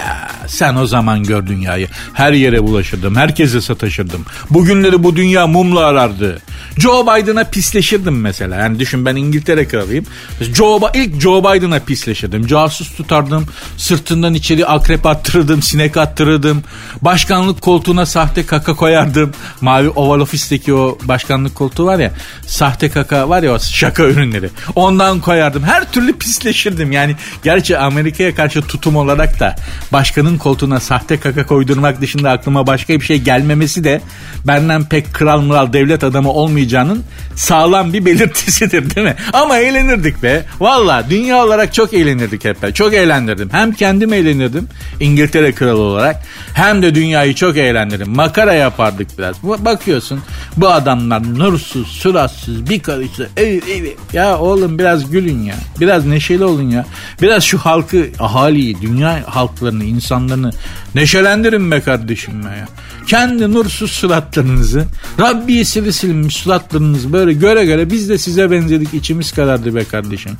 sen 0.47 0.75
o 0.75 0.87
zaman 0.87 1.23
gör 1.23 1.47
dünyayı. 1.47 1.87
Her 2.13 2.33
yere 2.33 2.63
bulaşırdım, 2.63 3.15
herkese 3.15 3.61
sataşırdım. 3.61 4.25
Bugünleri 4.49 5.03
bu 5.03 5.15
dünya 5.15 5.47
mumla 5.47 5.85
arardı. 5.85 6.41
Joe 6.77 7.03
Biden'a 7.03 7.43
pisleşirdim 7.43 8.21
mesela. 8.21 8.55
Yani 8.55 8.79
düşün 8.79 9.05
ben 9.05 9.15
İngiltere 9.15 9.67
kralıyım. 9.67 10.05
Joe, 10.53 10.79
ilk 10.93 11.21
Joe 11.21 11.43
Biden'a 11.43 11.79
pisleşirdim. 11.79 12.47
Casus 12.47 12.95
tutardım. 12.95 13.45
Sırtından 13.77 14.33
içeri 14.33 14.65
akrep 14.65 15.05
attırırdım. 15.05 15.61
Sinek 15.61 15.97
attırırdım. 15.97 16.63
Başkanlık 17.01 17.61
koltuğuna 17.61 18.05
sahte 18.05 18.45
kaka 18.45 18.73
koyardım. 18.73 19.31
Mavi 19.61 19.89
Oval 19.89 20.19
Office'teki 20.19 20.73
o 20.73 20.97
başkanlık 21.03 21.55
koltuğu 21.55 21.85
var 21.85 21.99
ya. 21.99 22.11
Sahte 22.47 22.89
kaka 22.89 23.29
var 23.29 23.43
ya 23.43 23.59
şaka 23.79 24.03
ürünleri. 24.03 24.49
Ondan 24.75 25.19
koyardım. 25.19 25.63
Her 25.63 25.91
türlü 25.91 26.17
pisleşirdim. 26.17 26.91
Yani 26.91 27.15
gerçi 27.43 27.77
Amerika'ya 27.77 28.35
karşı 28.35 28.61
tutum 28.61 28.95
olarak 28.95 29.39
da 29.39 29.55
başkanın 29.93 30.37
koltuğuna 30.37 30.79
sahte 30.79 31.19
kaka 31.19 31.45
koydurmak 31.45 32.01
dışında 32.01 32.31
aklıma 32.31 32.67
başka 32.67 32.93
bir 32.93 33.05
şey 33.05 33.17
gelmemesi 33.17 33.83
de 33.83 34.01
benden 34.47 34.85
pek 34.85 35.13
kral 35.13 35.41
mural 35.41 35.73
devlet 35.73 36.03
adamı 36.03 36.31
olmayacağının 36.31 37.03
sağlam 37.35 37.93
bir 37.93 38.05
belirtisidir 38.05 38.95
değil 38.95 39.07
mi? 39.07 39.15
Ama 39.33 39.57
eğlenirdik 39.57 40.23
be. 40.23 40.45
Valla 40.59 41.03
dünya 41.09 41.45
olarak 41.45 41.73
çok 41.73 41.93
eğlenirdik 41.93 42.45
hep 42.45 42.57
ben. 42.63 42.71
Çok 42.71 42.93
eğlendirdim. 42.93 43.49
Hem 43.51 43.71
kendim 43.71 44.13
eğlenirdim 44.13 44.67
İngiltere 44.99 45.51
kralı 45.51 45.81
olarak 45.81 46.23
hem 46.53 46.81
de 46.81 46.95
dünyayı 46.95 47.35
çok 47.35 47.57
eğlendirdim. 47.57 48.15
Makara 48.15 48.53
yapardık 48.53 49.17
biraz. 49.17 49.43
Bakıyorsun 49.43 50.21
bu 50.57 50.69
adamlar 50.69 51.39
nursuz, 51.39 51.87
suratsız, 51.87 52.69
bir 52.69 52.79
karışta 52.79 53.23
evet 53.37 53.63
evet. 53.67 53.68
Ya 54.13 54.37
oğlum 54.39 54.79
biraz 54.79 55.11
gülün 55.11 55.43
ya. 55.43 55.55
Biraz 55.79 56.05
neşeli 56.05 56.45
olun 56.45 56.69
ya. 56.69 56.85
Biraz 57.21 57.43
şu 57.43 57.57
halkı, 57.57 58.09
ahaliyi, 58.19 58.81
dünya 58.81 59.23
halklarını, 59.27 59.83
insanlarını 59.83 60.51
neşelendirin 60.95 61.71
be 61.71 61.81
kardeşim 61.81 62.41
ya. 62.41 62.67
Kendi 63.07 63.53
nursuz 63.53 63.91
suratlarınızı, 63.91 64.85
Rabbi 65.19 65.65
sili 65.65 65.93
silmiş 65.93 66.35
suratlarınızı 66.35 67.13
böyle 67.13 67.33
göre 67.33 67.65
göre 67.65 67.91
biz 67.91 68.09
de 68.09 68.17
size 68.17 68.51
benzedik 68.51 68.93
içimiz 68.93 69.31
karardı 69.31 69.75
be 69.75 69.83
kardeşim. 69.83 70.31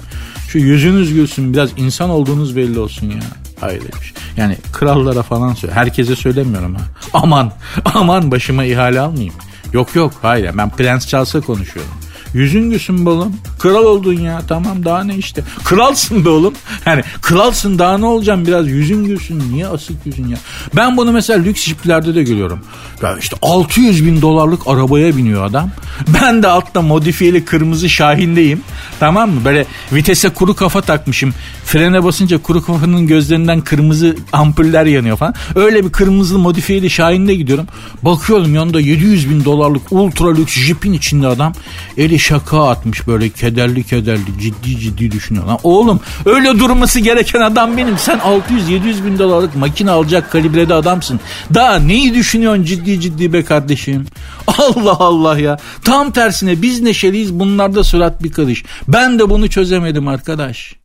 Şu 0.49 0.57
yüzünüz 0.57 1.13
gülsün 1.13 1.53
biraz 1.53 1.69
insan 1.77 2.09
olduğunuz 2.09 2.55
belli 2.55 2.79
olsun 2.79 3.09
ya. 3.09 3.19
Hayırmış. 3.59 4.13
Yani 4.37 4.57
krallara 4.73 5.23
falan 5.23 5.53
söyle. 5.53 5.73
Herkese 5.73 6.15
söylemiyorum 6.15 6.75
ha. 6.75 6.81
Aman 7.13 7.51
aman 7.85 8.31
başıma 8.31 8.65
ihale 8.65 8.99
almayayım. 8.99 9.33
Yok 9.73 9.95
yok 9.95 10.13
hayır 10.21 10.51
ben 10.57 10.69
Prens 10.69 11.07
Charles'a 11.07 11.41
konuşuyorum. 11.41 11.93
Yüzün 12.33 12.69
gülsün 12.69 13.05
be 13.05 13.09
oğlum. 13.09 13.35
Kral 13.59 13.85
oldun 13.85 14.13
ya 14.13 14.41
tamam 14.47 14.85
daha 14.85 15.03
ne 15.03 15.15
işte. 15.15 15.43
Kralsın 15.63 16.25
be 16.25 16.29
oğlum. 16.29 16.53
Yani 16.85 17.03
kralsın 17.21 17.79
daha 17.79 17.97
ne 17.97 18.05
olacağım 18.05 18.47
biraz 18.47 18.67
yüzün 18.67 19.05
gülsün. 19.05 19.43
Niye 19.51 19.67
asık 19.67 20.05
yüzün 20.05 20.27
ya? 20.27 20.37
Ben 20.75 20.97
bunu 20.97 21.11
mesela 21.11 21.43
lüks 21.43 21.63
jiplerde 21.63 22.15
de 22.15 22.23
görüyorum. 22.23 22.59
Ya 23.03 23.17
işte 23.17 23.37
600 23.41 24.05
bin 24.05 24.21
dolarlık 24.21 24.67
arabaya 24.67 25.17
biniyor 25.17 25.45
adam. 25.45 25.71
Ben 26.13 26.43
de 26.43 26.47
altta 26.47 26.81
modifiyeli 26.81 27.45
kırmızı 27.45 27.89
Şahin'deyim. 27.89 28.61
Tamam 28.99 29.29
mı? 29.29 29.41
Böyle 29.45 29.65
vitese 29.93 30.29
kuru 30.29 30.55
kafa 30.55 30.81
takmışım. 30.81 31.33
Frene 31.65 32.03
basınca 32.03 32.37
kuru 32.37 32.65
kafanın 32.65 33.07
gözlerinden 33.07 33.61
kırmızı 33.61 34.15
ampuller 34.33 34.85
yanıyor 34.85 35.17
falan. 35.17 35.33
Öyle 35.55 35.85
bir 35.85 35.91
kırmızı 35.91 36.39
modifiyeli 36.39 36.89
Şahin'de 36.89 37.35
gidiyorum. 37.35 37.67
Bakıyorum 38.01 38.55
yanında 38.55 38.79
700 38.79 39.29
bin 39.29 39.45
dolarlık 39.45 39.91
ultra 39.91 40.33
lüks 40.33 40.53
jipin 40.53 40.93
içinde 40.93 41.27
adam. 41.27 41.53
Eli 41.97 42.18
şaka 42.19 42.69
atmış 42.69 43.07
böyle 43.07 43.29
kederli 43.29 43.83
kederli 43.83 44.39
ciddi 44.41 44.79
ciddi 44.79 45.11
düşünüyor. 45.11 45.45
Lan 45.45 45.59
oğlum 45.63 45.99
öyle 46.25 46.59
durması 46.59 46.99
gereken 46.99 47.41
adam 47.41 47.77
benim. 47.77 47.97
Sen 47.97 48.17
600-700 48.17 49.05
bin 49.05 49.19
dolarlık 49.19 49.55
makine 49.55 49.91
alacak 49.91 50.31
kalibrede 50.31 50.73
adamsın. 50.73 51.19
Daha 51.53 51.79
neyi 51.79 52.13
düşünüyorsun 52.13 52.63
ciddi 52.63 53.01
ciddi 53.01 53.33
be 53.33 53.43
kardeşim? 53.43 54.05
Allah 54.47 54.97
Allah 54.99 55.39
ya. 55.39 55.57
Tam 55.83 56.11
tersine 56.11 56.61
biz 56.61 56.81
neşeliyiz 56.81 57.39
bunlarda 57.39 57.83
surat 57.83 58.23
bir 58.23 58.31
karış. 58.31 58.63
Ben 58.87 59.19
de 59.19 59.29
bunu 59.29 59.49
çözemedim 59.49 60.07
arkadaş. 60.07 60.75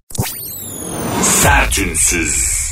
Sertünsüz. 1.22 2.64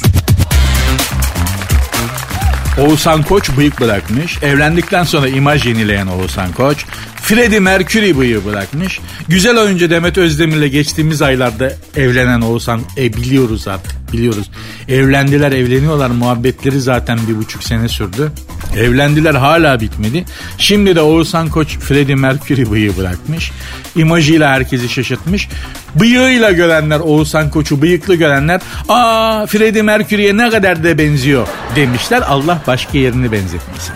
Oğuzhan 2.79 3.23
Koç 3.23 3.57
bıyık 3.57 3.81
bırakmış. 3.81 4.43
Evlendikten 4.43 5.05
sonra 5.05 5.29
imaj 5.29 5.67
yenileyen 5.67 6.07
Oğuzhan 6.07 6.53
Koç. 6.53 6.85
Freddie 7.23 7.61
Mercury 7.61 8.19
bıyığı 8.19 8.45
bırakmış. 8.45 9.01
Güzel 9.29 9.59
oyuncu 9.59 9.91
Demet 9.91 10.19
Özdemir'le 10.19 10.67
geçtiğimiz 10.67 11.23
aylarda 11.23 11.73
evlenen 11.97 12.41
Oğuzhan 12.41 12.81
e, 12.97 13.13
biliyoruz 13.13 13.69
artık 13.69 14.13
biliyoruz. 14.13 14.51
Evlendiler 14.89 15.53
evleniyorlar 15.53 16.11
muhabbetleri 16.11 16.81
zaten 16.81 17.19
bir 17.29 17.37
buçuk 17.37 17.65
sene 17.65 17.89
sürdü. 17.89 18.33
Evlendiler 18.77 19.35
hala 19.35 19.81
bitmedi. 19.81 20.25
Şimdi 20.59 20.97
de 20.97 21.01
Oğuzhan 21.01 21.49
Koç 21.49 21.79
Freddie 21.79 22.15
Mercury 22.15 22.71
bıyığı 22.71 22.97
bırakmış. 22.97 23.53
İmajıyla 23.97 24.51
herkesi 24.51 24.89
şaşırtmış. 24.89 25.49
Bıyığıyla 25.95 26.53
görenler 26.53 27.01
Oğuzhan 27.01 27.51
Koç'u 27.51 27.83
bıyıklı 27.83 28.15
görenler 28.15 28.61
aa 28.89 29.47
Freddie 29.47 29.83
Mercury'ye 29.83 30.37
ne 30.37 30.51
kadar 30.51 30.85
da 30.85 30.99
benziyor 30.99 31.49
demişler. 31.77 32.23
Allah 32.29 32.63
başka 32.67 32.99
yerini 32.99 33.33
benzetmesin. 33.33 33.95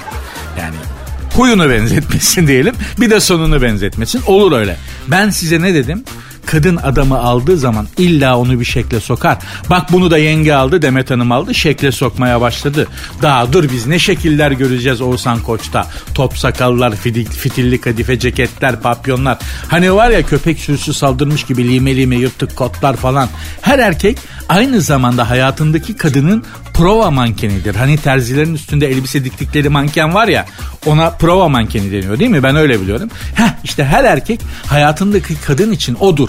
Yani 0.60 0.95
huyunu 1.38 1.70
benzetmesin 1.70 2.46
diyelim. 2.46 2.74
Bir 3.00 3.10
de 3.10 3.20
sonunu 3.20 3.62
benzetmesin. 3.62 4.22
Olur 4.26 4.52
öyle. 4.52 4.76
Ben 5.08 5.30
size 5.30 5.62
ne 5.62 5.74
dedim? 5.74 6.02
Kadın 6.46 6.76
adamı 6.76 7.18
aldığı 7.18 7.56
zaman 7.56 7.88
illa 7.98 8.38
onu 8.38 8.60
bir 8.60 8.64
şekle 8.64 9.00
sokar. 9.00 9.38
Bak 9.70 9.92
bunu 9.92 10.10
da 10.10 10.18
yenge 10.18 10.52
aldı 10.52 10.82
Demet 10.82 11.10
Hanım 11.10 11.32
aldı 11.32 11.54
şekle 11.54 11.92
sokmaya 11.92 12.40
başladı. 12.40 12.86
Daha 13.22 13.52
dur 13.52 13.70
biz 13.72 13.86
ne 13.86 13.98
şekiller 13.98 14.50
göreceğiz 14.50 15.00
Oğuzhan 15.00 15.40
Koç'ta. 15.40 15.86
Top 16.14 16.38
sakallar, 16.38 16.94
fitilli 17.30 17.80
kadife 17.80 18.18
ceketler, 18.18 18.80
papyonlar. 18.80 19.38
Hani 19.68 19.94
var 19.94 20.10
ya 20.10 20.22
köpek 20.22 20.58
sürüsü 20.58 20.94
saldırmış 20.94 21.44
gibi 21.44 21.68
lime 21.68 21.96
lime 21.96 22.16
yırtık 22.16 22.56
kotlar 22.56 22.96
falan. 22.96 23.28
Her 23.60 23.78
erkek 23.78 24.18
aynı 24.48 24.80
zamanda 24.80 25.30
hayatındaki 25.30 25.96
kadının 25.96 26.44
prova 26.74 27.10
mankenidir. 27.10 27.74
Hani 27.74 27.96
terzilerin 27.96 28.54
üstünde 28.54 28.86
elbise 28.86 29.24
diktikleri 29.24 29.68
manken 29.68 30.14
var 30.14 30.28
ya 30.28 30.46
ona 30.86 31.10
prova 31.10 31.48
mankeni 31.48 31.92
deniyor 31.92 32.18
değil 32.18 32.30
mi? 32.30 32.42
Ben 32.42 32.56
öyle 32.56 32.80
biliyorum. 32.80 33.10
Heh 33.34 33.48
işte 33.64 33.84
her 33.84 34.04
erkek 34.04 34.40
hayatındaki 34.66 35.40
kadın 35.40 35.72
için 35.72 35.94
odur. 36.00 36.28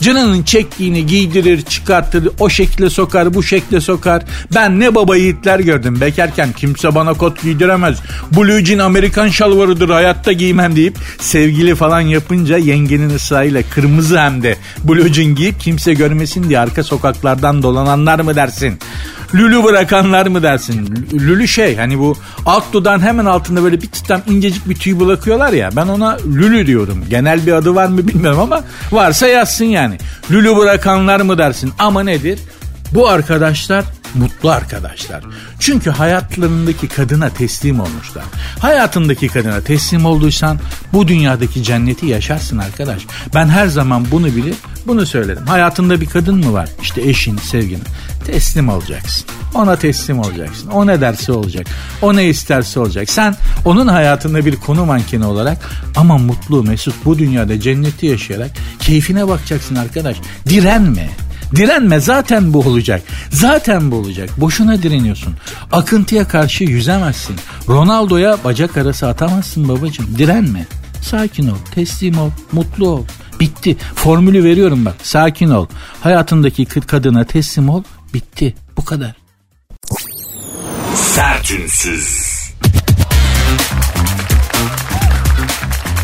Canının 0.00 0.42
çektiğini 0.42 1.06
giydirir, 1.06 1.62
çıkartır, 1.62 2.28
o 2.40 2.48
şekilde 2.48 2.90
sokar, 2.90 3.34
bu 3.34 3.42
şekilde 3.42 3.80
sokar. 3.80 4.22
Ben 4.54 4.80
ne 4.80 4.94
baba 4.94 5.16
yiğitler 5.16 5.60
gördüm 5.60 6.00
bekarken 6.00 6.52
kimse 6.52 6.94
bana 6.94 7.14
kot 7.14 7.42
giydiremez. 7.42 7.98
Blue 8.36 8.64
jean 8.64 8.78
Amerikan 8.78 9.28
şalvarıdır 9.28 9.88
hayatta 9.88 10.32
giymem 10.32 10.76
deyip 10.76 10.96
sevgili 11.20 11.74
falan 11.74 12.00
yapınca 12.00 12.58
yengenin 12.58 13.10
ısrarıyla 13.10 13.62
kırmızı 13.74 14.20
hem 14.20 14.42
de 14.42 14.56
blue 14.84 15.12
jean 15.14 15.34
giyip 15.34 15.60
kimse 15.60 15.94
görmesin 15.94 16.48
diye 16.48 16.58
arka 16.58 16.82
sokaklardan 16.84 17.62
dolananlar 17.62 18.20
mı 18.20 18.36
dersin? 18.36 18.78
Lülü 19.34 19.64
bırakanlar 19.64 20.26
mı 20.26 20.42
dersin? 20.42 21.08
Lülü 21.12 21.48
şey 21.48 21.76
hani 21.76 21.98
bu 21.98 22.16
alt 22.46 22.72
dudağın 22.72 23.00
hemen 23.00 23.24
altında 23.24 23.62
böyle 23.62 23.82
bir 23.82 23.86
tutam 23.86 24.20
incecik 24.28 24.68
bir 24.68 24.74
tüy 24.74 25.00
bırakıyorlar 25.00 25.52
ya. 25.52 25.70
Ben 25.76 25.86
ona 25.86 26.18
lülü 26.26 26.66
diyorum. 26.66 27.04
Genel 27.10 27.46
bir 27.46 27.52
adı 27.52 27.74
var 27.74 27.86
mı 27.86 28.08
bilmiyorum 28.08 28.40
ama 28.40 28.64
varsa 28.92 29.26
yazsın 29.26 29.64
yani. 29.68 29.98
Lülü 30.30 30.56
bırakanlar 30.56 31.20
mı 31.20 31.38
dersin? 31.38 31.72
Ama 31.78 32.02
nedir? 32.02 32.38
Bu 32.94 33.08
arkadaşlar 33.08 33.84
mutlu 34.14 34.50
arkadaşlar. 34.50 35.24
Çünkü 35.58 35.90
hayatlarındaki 35.90 36.88
kadına 36.88 37.28
teslim 37.28 37.80
olmuşlar. 37.80 38.24
Hayatındaki 38.58 39.28
kadına 39.28 39.60
teslim 39.60 40.04
olduysan 40.04 40.58
bu 40.92 41.08
dünyadaki 41.08 41.62
cenneti 41.62 42.06
yaşarsın 42.06 42.58
arkadaş. 42.58 43.02
Ben 43.34 43.48
her 43.48 43.66
zaman 43.66 44.06
bunu 44.10 44.26
bilir, 44.26 44.54
bunu 44.86 45.06
söylerim. 45.06 45.46
Hayatında 45.46 46.00
bir 46.00 46.06
kadın 46.06 46.36
mı 46.44 46.52
var? 46.52 46.68
İşte 46.82 47.02
eşin, 47.02 47.38
sevginin. 47.38 47.84
Teslim 48.26 48.68
olacaksın. 48.68 49.24
Ona 49.54 49.76
teslim 49.76 50.18
olacaksın. 50.18 50.68
O 50.68 50.86
ne 50.86 51.00
derse 51.00 51.32
olacak. 51.32 51.66
O 52.02 52.16
ne 52.16 52.24
isterse 52.24 52.80
olacak. 52.80 53.10
Sen 53.10 53.36
onun 53.64 53.88
hayatında 53.88 54.46
bir 54.46 54.56
konu 54.56 54.86
mankeni 54.86 55.24
olarak 55.24 55.58
ama 55.96 56.18
mutlu, 56.18 56.62
mesut 56.62 56.94
bu 57.04 57.18
dünyada 57.18 57.60
cenneti 57.60 58.06
yaşayarak 58.06 58.50
keyfine 58.78 59.28
bakacaksın 59.28 59.74
arkadaş. 59.74 60.16
Direnme. 60.48 61.27
Direnme 61.56 62.00
zaten 62.00 62.52
bu 62.52 62.58
olacak. 62.58 63.02
Zaten 63.30 63.90
bu 63.90 63.96
olacak. 63.96 64.30
Boşuna 64.36 64.82
direniyorsun. 64.82 65.34
Akıntıya 65.72 66.28
karşı 66.28 66.64
yüzemezsin. 66.64 67.36
Ronaldo'ya 67.68 68.38
bacak 68.44 68.76
arası 68.76 69.08
atamazsın 69.08 69.68
babacığım. 69.68 70.18
Direnme. 70.18 70.66
Sakin 71.02 71.48
ol, 71.48 71.56
teslim 71.74 72.18
ol, 72.18 72.30
mutlu 72.52 72.88
ol. 72.88 73.04
Bitti. 73.40 73.76
Formülü 73.94 74.44
veriyorum 74.44 74.84
bak. 74.84 74.94
Sakin 75.02 75.50
ol. 75.50 75.66
Hayatındaki 76.00 76.64
kadına 76.64 77.24
teslim 77.24 77.68
ol. 77.68 77.82
Bitti. 78.14 78.54
Bu 78.76 78.84
kadar. 78.84 79.14
Sertünsüz. 80.94 82.27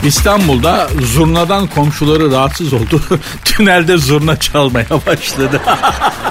İstanbul'da 0.05 0.89
zurnadan 1.03 1.67
komşuları 1.67 2.31
rahatsız 2.31 2.73
oldu. 2.73 3.03
Tünelde 3.45 3.99
zurna 3.99 4.37
çalmaya 4.37 4.87
başladı. 5.07 5.61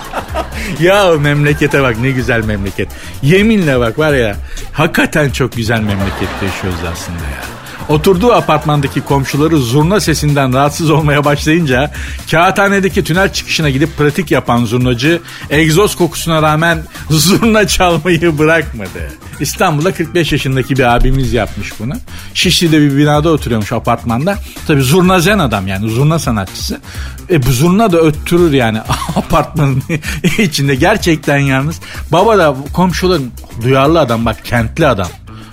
ya 0.80 1.12
memlekete 1.12 1.84
bak 1.84 2.00
ne 2.00 2.12
güzel 2.12 2.44
memleket. 2.44 2.89
Yeminle 3.22 3.80
bak 3.80 4.00
var 4.00 4.13
ya 4.13 4.36
hakikaten 4.74 5.30
çok 5.30 5.53
güzel 5.53 5.80
memlekette 5.80 6.46
yaşıyoruz 6.46 6.80
aslında 6.92 7.24
ya. 7.24 7.52
Oturduğu 7.89 8.33
apartmandaki 8.33 9.01
komşuları 9.01 9.57
zurna 9.57 9.99
sesinden 9.99 10.53
rahatsız 10.53 10.89
olmaya 10.89 11.25
başlayınca 11.25 11.91
kağıthanedeki 12.31 13.03
tünel 13.03 13.33
çıkışına 13.33 13.69
gidip 13.69 13.97
pratik 13.97 14.31
yapan 14.31 14.65
zurnacı 14.65 15.21
egzoz 15.49 15.95
kokusuna 15.95 16.41
rağmen 16.41 16.83
zurna 17.09 17.67
çalmayı 17.67 18.37
bırakmadı. 18.37 19.11
İstanbul'da 19.39 19.93
45 19.93 20.31
yaşındaki 20.31 20.77
bir 20.77 20.95
abimiz 20.95 21.33
yapmış 21.33 21.79
bunu. 21.79 21.93
Şişli'de 22.33 22.81
bir 22.81 22.97
binada 22.97 23.29
oturuyormuş 23.29 23.71
apartmanda. 23.71 24.37
Tabi 24.67 24.81
zurna 24.81 25.19
zen 25.19 25.39
adam 25.39 25.67
yani 25.67 25.89
zurna 25.89 26.19
sanatçısı. 26.19 26.79
E 27.29 27.43
bu 27.43 27.51
zurna 27.51 27.91
da 27.91 27.97
öttürür 27.97 28.53
yani 28.53 28.79
apartmanın 29.15 29.83
içinde. 30.37 30.75
Gerçekten 30.75 31.37
yalnız. 31.37 31.79
Baba 32.11 32.37
da 32.37 32.55
komşuların 32.73 33.31
duyarlı 33.61 33.99
adam 33.99 34.25
bak 34.25 34.45
kentli 34.45 34.87
adam. 34.87 35.07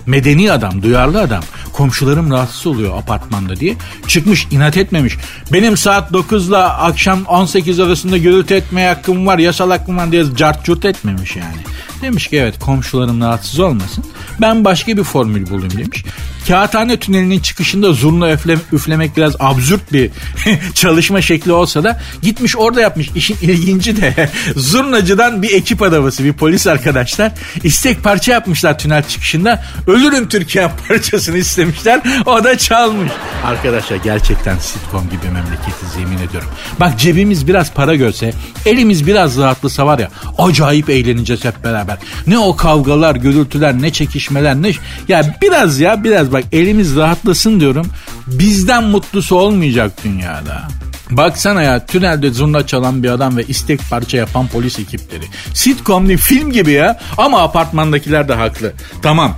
Medeni 0.07 0.53
adam, 0.53 0.83
duyarlı 0.83 1.21
adam 1.21 1.43
komşularım 1.73 2.31
rahatsız 2.31 2.67
oluyor 2.67 2.99
apartmanda 2.99 3.57
diye. 3.57 3.77
Çıkmış 4.07 4.47
inat 4.51 4.77
etmemiş. 4.77 5.17
Benim 5.53 5.77
saat 5.77 6.13
9 6.13 6.49
ile 6.49 6.57
akşam 6.57 7.25
18 7.25 7.81
arasında 7.81 8.19
gürültü 8.19 8.55
etmeye 8.55 8.89
hakkım 8.89 9.27
var 9.27 9.39
yasal 9.39 9.71
hakkım 9.71 9.97
var 9.97 10.13
diye 10.13 10.25
cart 10.37 10.65
curt 10.65 10.85
etmemiş 10.85 11.37
yani. 11.37 11.57
Demiş 12.03 12.27
ki 12.27 12.37
evet 12.37 12.59
komşularım 12.59 13.21
rahatsız 13.21 13.61
olmasın. 13.61 14.05
Ben 14.41 14.65
başka 14.65 14.97
bir 14.97 15.05
formül 15.05 15.51
bulayım 15.51 15.79
demiş. 15.79 16.05
Kağıthane 16.49 16.97
tünelinin 16.97 17.41
çıkışında 17.41 17.93
zurna 17.93 18.33
üfle, 18.33 18.57
üflemek 18.73 19.17
biraz 19.17 19.37
absürt 19.41 19.93
bir 19.93 20.11
çalışma 20.75 21.23
şekli 21.23 21.53
olsa 21.53 21.85
da 21.85 22.01
gitmiş 22.23 22.57
orada 22.57 22.81
yapmış. 22.81 23.11
İşin 23.15 23.37
ilginci 23.43 24.01
de 24.01 24.31
zurnacıdan 24.57 25.43
bir 25.43 25.51
ekip 25.51 25.83
adamısı 25.83 26.25
bir 26.25 26.33
polis 26.33 26.67
arkadaşlar 26.67 27.33
istek 27.65 28.05
parça 28.05 28.33
yapmışlar 28.33 28.79
tünel 28.79 29.09
çıkışında. 29.09 29.65
Ölürüm 29.87 30.29
Türkiye 30.29 30.71
parçasını 30.89 31.39
istemişler. 31.61 32.01
O 32.27 32.45
da 32.45 32.59
çalmış. 32.59 33.13
Arkadaşlar 33.45 33.97
gerçekten 33.97 34.59
sitcom 34.59 35.05
gibi 35.05 35.25
memleketiz 35.33 35.97
yemin 35.99 36.19
ediyorum. 36.19 36.49
Bak 36.81 36.99
cebimiz 36.99 37.49
biraz 37.49 37.73
para 37.73 37.95
görse 37.95 38.33
elimiz 38.67 39.07
biraz 39.07 39.39
rahatlasa 39.39 39.87
var 39.87 39.99
ya 39.99 40.09
acayip 40.39 40.91
eğleneceğiz 40.91 41.45
hep 41.45 41.65
beraber. 41.65 41.97
Ne 42.27 42.39
o 42.39 42.57
kavgalar, 42.57 43.17
gürültüler, 43.17 43.83
ne 43.83 43.93
çekişmeler, 43.93 44.55
ne... 44.55 44.71
Ya 45.09 45.37
biraz 45.43 45.81
ya 45.81 46.05
biraz 46.05 46.33
bak 46.33 46.45
elimiz 46.53 46.97
rahatlasın 46.97 47.61
diyorum. 47.61 47.87
Bizden 48.27 48.85
mutlusu 48.85 49.37
olmayacak 49.37 49.93
dünyada. 50.05 50.69
Baksana 51.11 51.63
ya 51.63 51.87
tünelde 51.87 52.31
zurna 52.31 52.67
çalan 52.67 53.03
bir 53.03 53.09
adam 53.09 53.37
ve 53.37 53.45
istek 53.45 53.81
parça 53.91 54.17
yapan 54.17 54.47
polis 54.47 54.79
ekipleri. 54.79 55.25
Sitcom 55.55 56.09
değil 56.09 56.19
film 56.19 56.53
gibi 56.53 56.73
ya 56.73 57.01
ama 57.19 57.43
apartmandakiler 57.43 58.29
de 58.29 58.35
haklı. 58.35 58.73
Tamam 59.03 59.37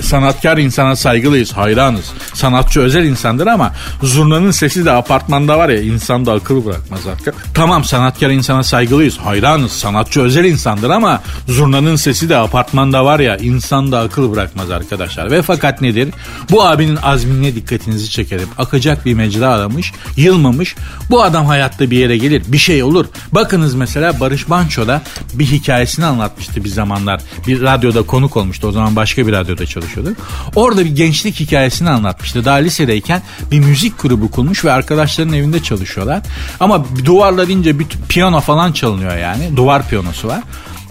sanatkar 0.00 0.58
insana 0.58 0.96
saygılıyız, 0.96 1.52
hayranız. 1.52 2.12
Sanatçı 2.34 2.80
özel 2.80 3.04
insandır 3.04 3.46
ama 3.46 3.72
zurnanın 4.02 4.50
sesi 4.50 4.84
de 4.84 4.90
apartmanda 4.90 5.58
var 5.58 5.68
ya 5.68 5.80
insan 5.80 6.26
da 6.26 6.32
akıl 6.32 6.64
bırakmaz 6.64 7.06
artık. 7.06 7.34
Tamam 7.54 7.84
sanatkar 7.84 8.30
insana 8.30 8.62
saygılıyız, 8.62 9.18
hayranız. 9.18 9.72
Sanatçı 9.72 10.20
özel 10.20 10.44
insandır 10.44 10.90
ama 10.90 11.22
zurnanın 11.48 11.96
sesi 11.96 12.28
de 12.28 12.36
apartmanda 12.36 13.04
var 13.04 13.20
ya 13.20 13.36
insan 13.36 13.92
da 13.92 14.00
akıl 14.00 14.32
bırakmaz 14.32 14.70
arkadaşlar. 14.70 15.30
Ve 15.30 15.42
fakat 15.42 15.80
nedir? 15.80 16.08
Bu 16.50 16.64
abinin 16.64 16.96
azmine 16.96 17.54
dikkatinizi 17.54 18.10
çekerim. 18.10 18.48
Akacak 18.58 19.06
bir 19.06 19.14
mecra 19.14 19.48
aramış, 19.48 19.92
yılmamış. 20.16 20.76
Bu 21.10 21.22
adam 21.22 21.46
hayatta 21.46 21.90
bir 21.90 21.98
yere 21.98 22.16
gelir, 22.16 22.42
bir 22.48 22.58
şey 22.58 22.82
olur. 22.82 23.06
Bakınız 23.32 23.74
mesela 23.74 24.20
Barış 24.20 24.48
Manço'da 24.48 25.02
bir 25.34 25.46
hikayesini 25.46 26.06
anlatmıştı 26.06 26.64
bir 26.64 26.68
zamanlar. 26.68 27.20
Bir 27.46 27.62
radyoda 27.62 28.02
konuk 28.02 28.36
olmuştu. 28.36 28.68
O 28.68 28.72
zaman 28.72 28.96
başka 28.96 29.26
bir 29.26 29.32
radyoda 29.32 29.66
çalışıyordu 29.66 29.83
çalışıyordu. 29.84 30.20
Orada 30.54 30.84
bir 30.84 30.90
gençlik 30.90 31.40
hikayesini 31.40 31.90
anlatmıştı. 31.90 32.44
Daha 32.44 32.56
lisedeyken 32.56 33.22
bir 33.50 33.60
müzik 33.60 34.02
grubu 34.02 34.30
kurmuş 34.30 34.64
ve 34.64 34.72
arkadaşlarının 34.72 35.32
evinde 35.32 35.62
çalışıyorlar. 35.62 36.22
Ama 36.60 36.84
duvarlar 37.04 37.48
ince 37.48 37.78
bir 37.78 37.86
piyano 38.08 38.40
falan 38.40 38.72
çalınıyor 38.72 39.16
yani. 39.16 39.56
Duvar 39.56 39.88
piyanosu 39.88 40.28
var. 40.28 40.40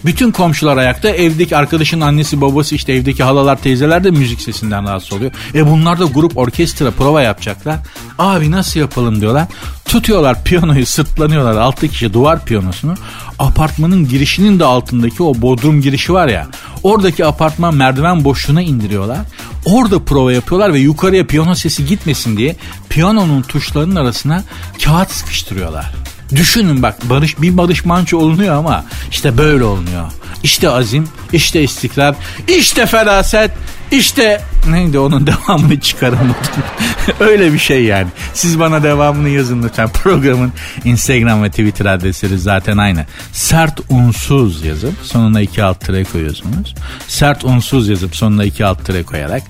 Bütün 0.04 0.30
komşular 0.30 0.76
ayakta. 0.76 1.08
Evdeki 1.08 1.56
arkadaşın 1.56 2.00
annesi 2.00 2.40
babası 2.40 2.74
işte 2.74 2.92
evdeki 2.92 3.22
halalar 3.22 3.56
teyzeler 3.62 4.04
de 4.04 4.10
müzik 4.10 4.40
sesinden 4.40 4.84
rahatsız 4.84 5.12
oluyor. 5.12 5.32
E 5.54 5.70
bunlar 5.70 6.00
da 6.00 6.04
grup 6.04 6.38
orkestra 6.38 6.90
prova 6.90 7.22
yapacaklar. 7.22 7.78
Abi 8.18 8.50
nasıl 8.50 8.80
yapalım 8.80 9.20
diyorlar. 9.20 9.46
Tutuyorlar 9.84 10.44
piyanoyu 10.44 10.86
sırtlanıyorlar 10.86 11.56
altı 11.56 11.88
kişi 11.88 12.12
duvar 12.12 12.44
piyanosunu. 12.44 12.94
Apartmanın 13.38 14.08
girişinin 14.08 14.58
de 14.58 14.64
altındaki 14.64 15.22
o 15.22 15.34
bodrum 15.42 15.80
girişi 15.80 16.12
var 16.12 16.28
ya. 16.28 16.46
Oradaki 16.82 17.26
apartman 17.26 17.74
merdiven 17.74 18.24
boşluğuna 18.24 18.62
indiriyorlar. 18.62 19.18
Orada 19.64 20.04
prova 20.04 20.32
yapıyorlar 20.32 20.72
ve 20.72 20.78
yukarıya 20.78 21.26
piyano 21.26 21.54
sesi 21.54 21.86
gitmesin 21.86 22.36
diye 22.36 22.56
piyanonun 22.88 23.42
tuşlarının 23.42 23.96
arasına 23.96 24.44
kağıt 24.84 25.10
sıkıştırıyorlar. 25.10 26.03
Düşünün 26.30 26.82
bak 26.82 27.10
barış 27.10 27.40
bir 27.40 27.56
barış 27.56 27.84
manço 27.84 28.18
olunuyor 28.18 28.54
ama 28.54 28.84
işte 29.10 29.38
böyle 29.38 29.64
olunuyor. 29.64 30.12
İşte 30.42 30.70
azim, 30.70 31.08
işte 31.32 31.62
istikrar, 31.62 32.14
işte 32.48 32.86
feraset, 32.86 33.50
işte 33.90 34.40
neydi 34.68 34.98
onun 34.98 35.26
devamını 35.48 35.80
çıkaramadım. 35.80 36.34
Öyle 37.20 37.52
bir 37.52 37.58
şey 37.58 37.84
yani. 37.84 38.08
Siz 38.34 38.60
bana 38.60 38.82
devamını 38.82 39.28
yazın 39.28 39.62
lütfen. 39.62 39.88
Programın 39.88 40.52
Instagram 40.84 41.42
ve 41.42 41.50
Twitter 41.50 41.86
adresleri 41.86 42.38
zaten 42.38 42.78
aynı. 42.78 43.06
Sert 43.32 43.80
unsuz 43.88 44.64
yazıp 44.64 44.94
sonuna 45.02 45.40
iki 45.40 45.64
alt 45.64 45.80
tere 45.80 46.04
koyuyorsunuz. 46.04 46.74
Sert 47.08 47.44
unsuz 47.44 47.88
yazıp 47.88 48.16
sonuna 48.16 48.44
iki 48.44 48.64
alt 48.64 48.84
tere 48.84 49.02
koyarak 49.02 49.42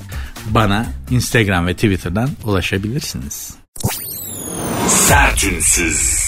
bana 0.46 0.86
Instagram 1.10 1.66
ve 1.66 1.74
Twitter'dan 1.74 2.30
ulaşabilirsiniz. 2.44 3.54
Sertünsüz. 4.88 6.23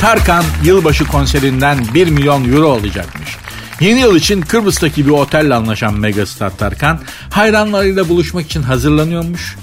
Tarkan 0.00 0.44
yılbaşı 0.64 1.04
konserinden 1.04 1.78
1 1.94 2.08
milyon 2.10 2.52
euro 2.52 2.72
alacakmış. 2.72 3.36
Yeni 3.80 4.00
yıl 4.00 4.16
için 4.16 4.40
Kıbrıs'taki 4.40 5.06
bir 5.06 5.10
otelle 5.10 5.54
anlaşan 5.54 5.94
megastar 5.94 6.56
Tarkan 6.56 7.00
hayranlarıyla 7.30 8.08
buluşmak 8.08 8.46
için 8.46 8.62
hazırlanıyormuş. 8.62 9.56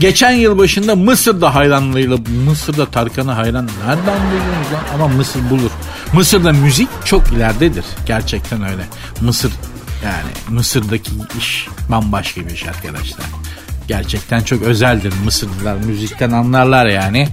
Geçen 0.00 0.30
yıl 0.30 0.58
başında 0.58 0.96
Mısır'da 0.96 1.54
hayranlarıyla 1.54 2.16
Mısır'da 2.46 2.86
Tarkan'ı 2.86 3.32
hayran 3.32 3.66
nereden 3.86 4.20
buluyorsunuz 4.26 4.72
lan? 4.72 4.94
Ama 4.94 5.08
Mısır 5.08 5.50
bulur. 5.50 5.70
Mısır'da 6.12 6.52
müzik 6.52 6.88
çok 7.04 7.28
ileridedir. 7.28 7.84
Gerçekten 8.06 8.62
öyle. 8.62 8.82
Mısır 9.20 9.52
yani 10.04 10.56
Mısır'daki 10.56 11.10
iş 11.38 11.66
bambaşka 11.88 12.40
bir 12.40 12.50
iş 12.50 12.66
arkadaşlar. 12.66 13.26
Gerçekten 13.88 14.40
çok 14.40 14.62
özeldir. 14.62 15.12
Mısırlılar 15.24 15.76
müzikten 15.76 16.30
anlarlar 16.30 16.86
yani. 16.86 17.28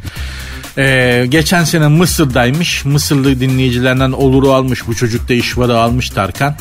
Ee, 0.77 1.25
geçen 1.29 1.63
sene 1.63 1.87
Mısır'daymış. 1.87 2.85
Mısırlı 2.85 3.39
dinleyicilerden 3.39 4.11
oluru 4.11 4.51
almış. 4.51 4.87
Bu 4.87 4.95
çocuk 4.95 5.29
da 5.29 5.33
işvarı 5.33 5.77
almış 5.77 6.09
Tarkan. 6.09 6.55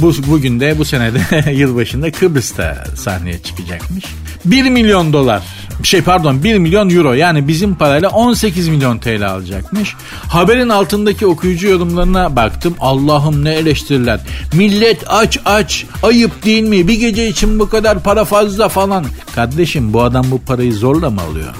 Bu, 0.00 0.12
bugün 0.26 0.60
de 0.60 0.78
bu 0.78 0.84
senede 0.84 1.52
yılbaşında 1.52 2.12
Kıbrıs'ta 2.12 2.84
sahneye 2.96 3.42
çıkacakmış. 3.42 4.04
1 4.44 4.70
milyon 4.70 5.12
dolar 5.12 5.42
Şey 5.82 6.02
pardon 6.02 6.44
1 6.44 6.58
milyon 6.58 6.90
euro 6.90 7.12
yani 7.12 7.48
bizim 7.48 7.74
parayla 7.74 8.08
18 8.08 8.68
milyon 8.68 8.98
TL 8.98 9.30
alacakmış. 9.30 9.94
Haberin 10.28 10.68
altındaki 10.68 11.26
okuyucu 11.26 11.68
yorumlarına 11.68 12.36
baktım. 12.36 12.74
Allah'ım 12.80 13.44
ne 13.44 13.54
eleştiriler. 13.54 14.20
Millet 14.54 15.04
aç 15.06 15.38
aç 15.44 15.86
ayıp 16.02 16.44
değil 16.44 16.62
mi? 16.62 16.88
Bir 16.88 17.00
gece 17.00 17.28
için 17.28 17.58
bu 17.58 17.68
kadar 17.68 18.02
para 18.02 18.24
fazla 18.24 18.68
falan. 18.68 19.04
Kardeşim 19.34 19.92
bu 19.92 20.02
adam 20.02 20.26
bu 20.30 20.40
parayı 20.40 20.74
zorla 20.74 21.10
mı 21.10 21.20
alıyor? 21.22 21.54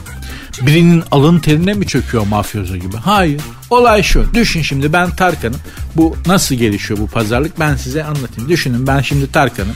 Birinin 0.62 1.02
alın 1.10 1.38
terine 1.38 1.74
mi 1.74 1.86
çöküyor 1.86 2.26
mafyozo 2.26 2.76
gibi? 2.76 2.96
Hayır. 2.96 3.40
Olay 3.70 4.02
şu. 4.02 4.34
Düşün 4.34 4.62
şimdi 4.62 4.92
ben 4.92 5.10
Tarkan'ım. 5.10 5.60
Bu 5.96 6.16
nasıl 6.26 6.54
gelişiyor 6.54 7.00
bu 7.00 7.06
pazarlık 7.06 7.60
ben 7.60 7.76
size 7.76 8.04
anlatayım. 8.04 8.50
Düşünün 8.50 8.86
ben 8.86 9.00
şimdi 9.00 9.32
Tarkan'ım. 9.32 9.74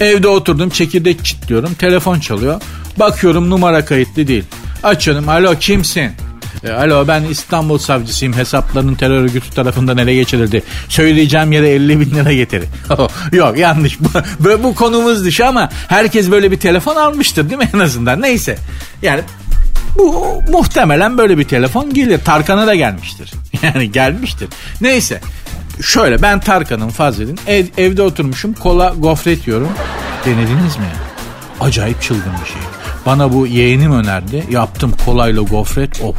Evde 0.00 0.28
oturdum 0.28 0.70
çekirdek 0.70 1.24
çitliyorum. 1.24 1.74
Telefon 1.74 2.20
çalıyor. 2.20 2.62
Bakıyorum 2.96 3.50
numara 3.50 3.84
kayıtlı 3.84 4.28
değil. 4.28 4.44
Açıyorum. 4.82 5.28
Alo 5.28 5.54
kimsin? 5.60 6.12
E, 6.64 6.70
alo 6.70 7.08
ben 7.08 7.24
İstanbul 7.24 7.78
savcısıyım 7.78 8.34
hesapların 8.34 8.94
terör 8.94 9.22
örgütü 9.22 9.50
tarafından 9.50 9.98
ele 9.98 10.14
geçirildi. 10.14 10.62
Söyleyeceğim 10.88 11.52
yere 11.52 11.70
50 11.70 12.00
bin 12.00 12.10
lira 12.10 12.32
getiri. 12.32 12.64
Yok 13.32 13.58
yanlış 13.58 13.98
bu, 14.00 14.62
bu 14.62 14.74
konumuz 14.74 15.24
dışı 15.24 15.46
ama 15.46 15.68
herkes 15.88 16.30
böyle 16.30 16.50
bir 16.50 16.58
telefon 16.58 16.96
almıştır 16.96 17.50
değil 17.50 17.58
mi 17.58 17.70
en 17.74 17.78
azından 17.78 18.22
neyse. 18.22 18.58
Yani 19.02 19.20
bu 19.98 20.42
muhtemelen 20.48 21.18
böyle 21.18 21.38
bir 21.38 21.44
telefon 21.44 21.94
gelir. 21.94 22.20
Tarkan'a 22.24 22.66
da 22.66 22.74
gelmiştir. 22.74 23.32
Yani 23.62 23.92
gelmiştir. 23.92 24.48
Neyse. 24.80 25.20
Şöyle 25.82 26.22
ben 26.22 26.40
Tarkan'ın 26.40 26.88
Fazil'in 26.88 27.40
ev, 27.46 27.66
evde 27.78 28.02
oturmuşum 28.02 28.52
kola 28.54 28.94
gofret 28.98 29.46
yiyorum. 29.48 29.68
Denediniz 30.24 30.76
mi? 30.76 30.84
Acayip 31.60 32.02
çılgın 32.02 32.32
bir 32.32 32.48
şey. 32.48 32.62
Bana 33.06 33.32
bu 33.32 33.46
yeğenim 33.46 33.92
önerdi. 33.92 34.44
Yaptım 34.50 34.94
kolayla 35.04 35.42
gofret. 35.42 36.00
Of 36.00 36.16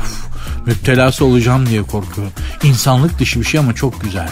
müptelası 0.66 1.26
olacağım 1.26 1.66
diye 1.66 1.84
korkuyorum. 1.84 2.34
İnsanlık 2.64 3.20
dışı 3.20 3.40
bir 3.40 3.46
şey 3.46 3.60
ama 3.60 3.74
çok 3.76 4.02
güzel. 4.02 4.30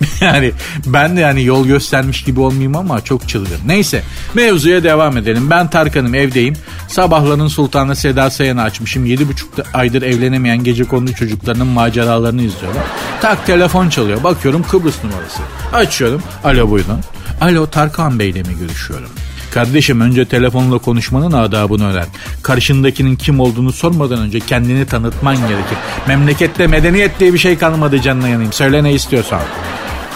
yani 0.20 0.52
ben 0.86 1.16
de 1.16 1.20
yani 1.20 1.44
yol 1.44 1.66
göstermiş 1.66 2.22
gibi 2.22 2.40
olmayayım 2.40 2.76
ama 2.76 3.00
çok 3.00 3.28
çılgın. 3.28 3.58
Neyse 3.66 4.02
mevzuya 4.34 4.82
devam 4.82 5.16
edelim. 5.16 5.50
Ben 5.50 5.70
Tarkan'ım 5.70 6.14
evdeyim. 6.14 6.54
Sabahların 6.88 7.48
Sultanı 7.48 7.96
Seda 7.96 8.30
Sayan'ı 8.30 8.62
açmışım. 8.62 9.06
7,5 9.06 9.24
aydır 9.74 10.02
evlenemeyen 10.02 10.64
gece 10.64 10.84
konulu 10.84 11.14
çocuklarının 11.14 11.66
maceralarını 11.66 12.42
izliyorum. 12.42 12.80
Tak 13.20 13.46
telefon 13.46 13.88
çalıyor. 13.88 14.24
Bakıyorum 14.24 14.62
Kıbrıs 14.62 15.04
numarası. 15.04 15.40
Açıyorum. 15.72 16.22
Alo 16.44 16.70
buyurun. 16.70 17.00
Alo 17.40 17.66
Tarkan 17.66 18.18
Bey'le 18.18 18.42
mi 18.42 18.58
görüşüyorum? 18.60 19.10
Kardeşim 19.54 20.00
önce 20.00 20.24
telefonla 20.24 20.78
konuşmanın 20.78 21.32
adabını 21.32 21.90
öğren. 21.92 22.06
Karşındakinin 22.42 23.16
kim 23.16 23.40
olduğunu 23.40 23.72
sormadan 23.72 24.18
önce 24.18 24.40
kendini 24.40 24.86
tanıtman 24.86 25.36
gerekir. 25.36 25.78
Memlekette 26.08 26.66
medeniyet 26.66 27.20
diye 27.20 27.32
bir 27.32 27.38
şey 27.38 27.58
kalmadı 27.58 28.00
canına 28.00 28.28
yanayım. 28.28 28.52
Söyle 28.52 28.84
ne 28.84 28.92
istiyorsan. 28.92 29.40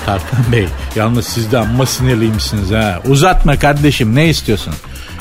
Tarkan 0.09 0.53
Bey 0.53 0.68
yalnız 0.97 1.27
siz 1.27 1.53
de 1.53 1.59
amma 1.59 1.87
sinirliymişsiniz 1.87 2.71
ha. 2.71 3.01
Uzatma 3.09 3.59
kardeşim 3.59 4.14
ne 4.14 4.29
istiyorsun? 4.29 4.75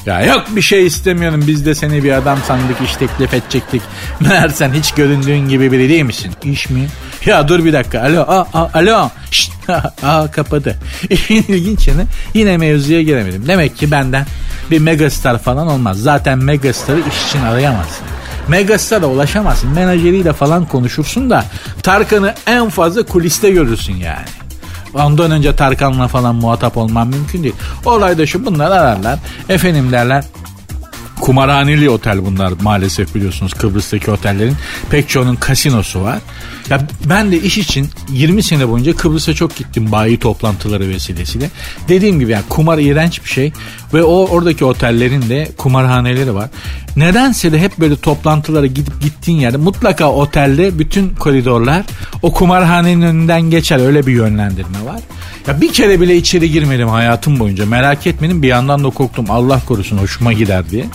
Ya 0.06 0.21
yok 0.21 0.43
bir 0.56 0.62
şey 0.62 0.86
istemiyorum 0.86 1.43
biz 1.47 1.65
de 1.65 1.76
seni 1.76 2.04
bir 2.04 2.12
adam 2.12 2.39
sandık 2.47 2.82
iş 2.86 2.95
teklif 2.95 3.34
edecektik. 3.34 3.82
Meğer 4.19 4.50
sen 4.50 4.73
hiç 4.73 4.91
göründüğün 4.91 5.50
gibi 5.50 5.71
biri 5.71 5.89
değil 5.89 6.04
misin? 6.04 6.32
İş 6.43 6.69
mi? 6.69 6.88
Ya 7.26 7.47
dur 7.47 7.65
bir 7.65 7.73
dakika 7.73 8.02
alo 8.02 8.21
a, 8.21 8.47
a, 8.54 8.69
alo. 8.73 9.10
Şşt. 9.32 9.52
aa 10.04 10.32
kapadı. 10.32 10.76
İşin 11.10 11.45
ilginç 11.47 11.89
yine 12.34 12.58
mevzuya 12.58 13.02
giremedim. 13.02 13.47
Demek 13.47 13.78
ki 13.78 13.91
benden 13.91 14.26
bir 14.71 14.80
megastar 14.80 15.39
falan 15.39 15.67
olmaz. 15.67 15.97
Zaten 15.97 16.38
megastarı 16.38 17.00
iş 17.00 17.30
için 17.30 17.45
arayamazsın. 17.45 18.08
Megastar'a 18.47 19.06
ulaşamazsın. 19.06 19.69
Menajeriyle 19.69 20.34
falan 20.34 20.65
konuşursun 20.65 21.30
da 21.30 21.45
Tarkan'ı 21.84 22.34
en 22.47 22.69
fazla 22.69 23.04
kuliste 23.04 23.50
görürsün 23.50 23.95
yani. 23.95 24.47
Ondan 24.93 25.32
önce 25.32 25.56
Tarkan'la 25.56 26.08
falan 26.08 26.36
muhatap 26.36 26.78
olman 26.78 27.08
mümkün 27.08 27.43
değil. 27.43 27.56
Olay 27.86 28.17
da 28.17 28.26
şu 28.26 28.45
bunlar 28.45 28.71
ararlar. 28.71 29.19
Efendim 29.50 29.91
derler 29.91 30.23
kumarhaneli 31.21 31.89
otel 31.89 32.25
bunlar 32.25 32.53
maalesef 32.62 33.15
biliyorsunuz 33.15 33.53
Kıbrıs'taki 33.53 34.12
otellerin 34.12 34.56
pek 34.89 35.10
çoğunun 35.10 35.36
kasinosu 35.36 36.01
var. 36.01 36.19
Ya 36.69 36.88
ben 37.06 37.32
de 37.32 37.41
iş 37.41 37.58
için 37.58 37.89
20 38.10 38.43
sene 38.43 38.69
boyunca 38.69 38.95
Kıbrıs'a 38.95 39.34
çok 39.34 39.56
gittim 39.56 39.91
bayi 39.91 40.19
toplantıları 40.19 40.89
vesilesiyle. 40.89 41.49
Dediğim 41.88 42.19
gibi 42.19 42.32
yani 42.32 42.43
kumar 42.49 42.77
iğrenç 42.77 43.23
bir 43.23 43.30
şey 43.30 43.53
ve 43.93 44.03
o 44.03 44.27
oradaki 44.27 44.65
otellerin 44.65 45.30
de 45.30 45.51
kumarhaneleri 45.58 46.36
var. 46.36 46.49
Nedense 46.95 47.51
de 47.51 47.60
hep 47.60 47.77
böyle 47.77 47.95
toplantılara 47.95 48.65
gidip 48.65 49.01
gittiğin 49.01 49.39
yerde 49.39 49.58
mutlaka 49.58 50.12
otelde 50.12 50.80
bütün 50.80 51.10
koridorlar 51.10 51.84
o 52.21 52.34
kumarhanenin 52.34 53.01
önünden 53.01 53.41
geçer 53.41 53.86
öyle 53.86 54.08
bir 54.08 54.13
yönlendirme 54.13 54.86
var. 54.86 55.01
Ya 55.48 55.62
bir 55.62 55.74
kere 55.74 56.02
bile 56.02 56.18
içeri 56.18 56.52
girmedim 56.52 56.88
hayatım 56.88 57.40
boyunca 57.40 57.66
merak 57.66 58.08
etmedim 58.08 58.42
bir 58.44 58.48
yandan 58.48 58.84
da 58.84 58.90
korktum 58.90 59.26
Allah 59.30 59.62
korusun 59.68 59.98
hoşuma 59.98 60.34
gider 60.34 60.70
diye. 60.70 60.86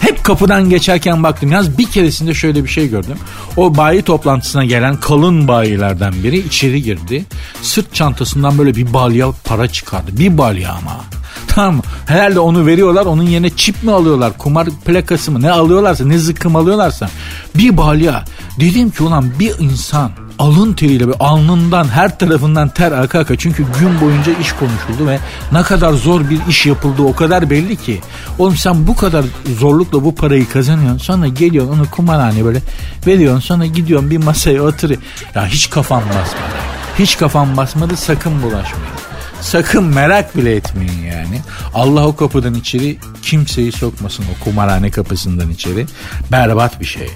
Hep 0.00 0.24
kapıdan 0.24 0.70
geçerken 0.70 1.22
baktım. 1.22 1.52
Yalnız 1.52 1.78
bir 1.78 1.86
keresinde 1.86 2.34
şöyle 2.34 2.64
bir 2.64 2.68
şey 2.68 2.88
gördüm. 2.88 3.16
O 3.56 3.76
bayi 3.76 4.02
toplantısına 4.02 4.64
gelen 4.64 4.96
kalın 4.96 5.48
bayilerden 5.48 6.14
biri 6.24 6.38
içeri 6.38 6.82
girdi. 6.82 7.24
Sırt 7.62 7.94
çantasından 7.94 8.58
böyle 8.58 8.74
bir 8.74 8.94
balya 8.94 9.26
para 9.44 9.68
çıkardı. 9.68 10.10
Bir 10.18 10.38
balya 10.38 10.72
ama. 10.72 11.00
Tamam 11.46 11.74
mı? 11.74 11.82
Herhalde 12.06 12.40
onu 12.40 12.66
veriyorlar. 12.66 13.06
Onun 13.06 13.22
yerine 13.22 13.50
çip 13.50 13.82
mi 13.82 13.92
alıyorlar? 13.92 14.38
Kumar 14.38 14.68
plakası 14.84 15.30
mı? 15.30 15.42
Ne 15.42 15.50
alıyorlarsa 15.50 16.04
ne 16.04 16.18
zıkkım 16.18 16.56
alıyorlarsa. 16.56 17.10
Bir 17.54 17.76
balya. 17.76 18.24
Dedim 18.60 18.90
ki 18.90 19.02
ulan 19.02 19.32
bir 19.40 19.52
insan 19.58 20.10
alın 20.40 20.72
teriyle 20.72 21.08
bir 21.08 21.14
alnından 21.20 21.88
her 21.88 22.18
tarafından 22.18 22.68
ter 22.68 22.92
aka 22.92 23.18
aka. 23.18 23.36
Çünkü 23.36 23.66
gün 23.80 24.00
boyunca 24.00 24.32
iş 24.40 24.52
konuşuldu 24.52 25.06
ve 25.06 25.18
ne 25.52 25.62
kadar 25.62 25.92
zor 25.92 26.30
bir 26.30 26.40
iş 26.48 26.66
yapıldığı 26.66 27.02
o 27.02 27.14
kadar 27.14 27.50
belli 27.50 27.76
ki. 27.76 28.00
Oğlum 28.38 28.56
sen 28.56 28.86
bu 28.86 28.96
kadar 28.96 29.24
zorlukla 29.58 30.04
bu 30.04 30.14
parayı 30.14 30.48
kazanıyorsun. 30.48 30.98
Sonra 30.98 31.26
geliyorsun 31.26 31.72
onu 31.72 31.90
kumarhaneye 31.90 32.44
böyle 32.44 32.60
veriyorsun. 33.06 33.40
Sonra 33.40 33.66
gidiyorsun 33.66 34.10
bir 34.10 34.18
masaya 34.18 34.62
oturuyor. 34.62 35.00
Ya 35.34 35.46
hiç 35.46 35.70
kafam 35.70 36.02
basmadı. 36.02 36.60
Hiç 36.98 37.18
kafam 37.18 37.56
basmadı 37.56 37.96
sakın 37.96 38.42
bulaşmayın. 38.42 39.09
Sakın 39.40 39.84
merak 39.84 40.36
bile 40.36 40.56
etmeyin 40.56 41.02
yani. 41.02 41.40
Allah 41.74 42.06
o 42.06 42.16
kapıdan 42.16 42.54
içeri 42.54 42.98
kimseyi 43.22 43.72
sokmasın 43.72 44.24
o 44.24 44.44
kumarhane 44.44 44.90
kapısından 44.90 45.50
içeri. 45.50 45.86
Berbat 46.32 46.80
bir 46.80 46.84
şey. 46.84 47.10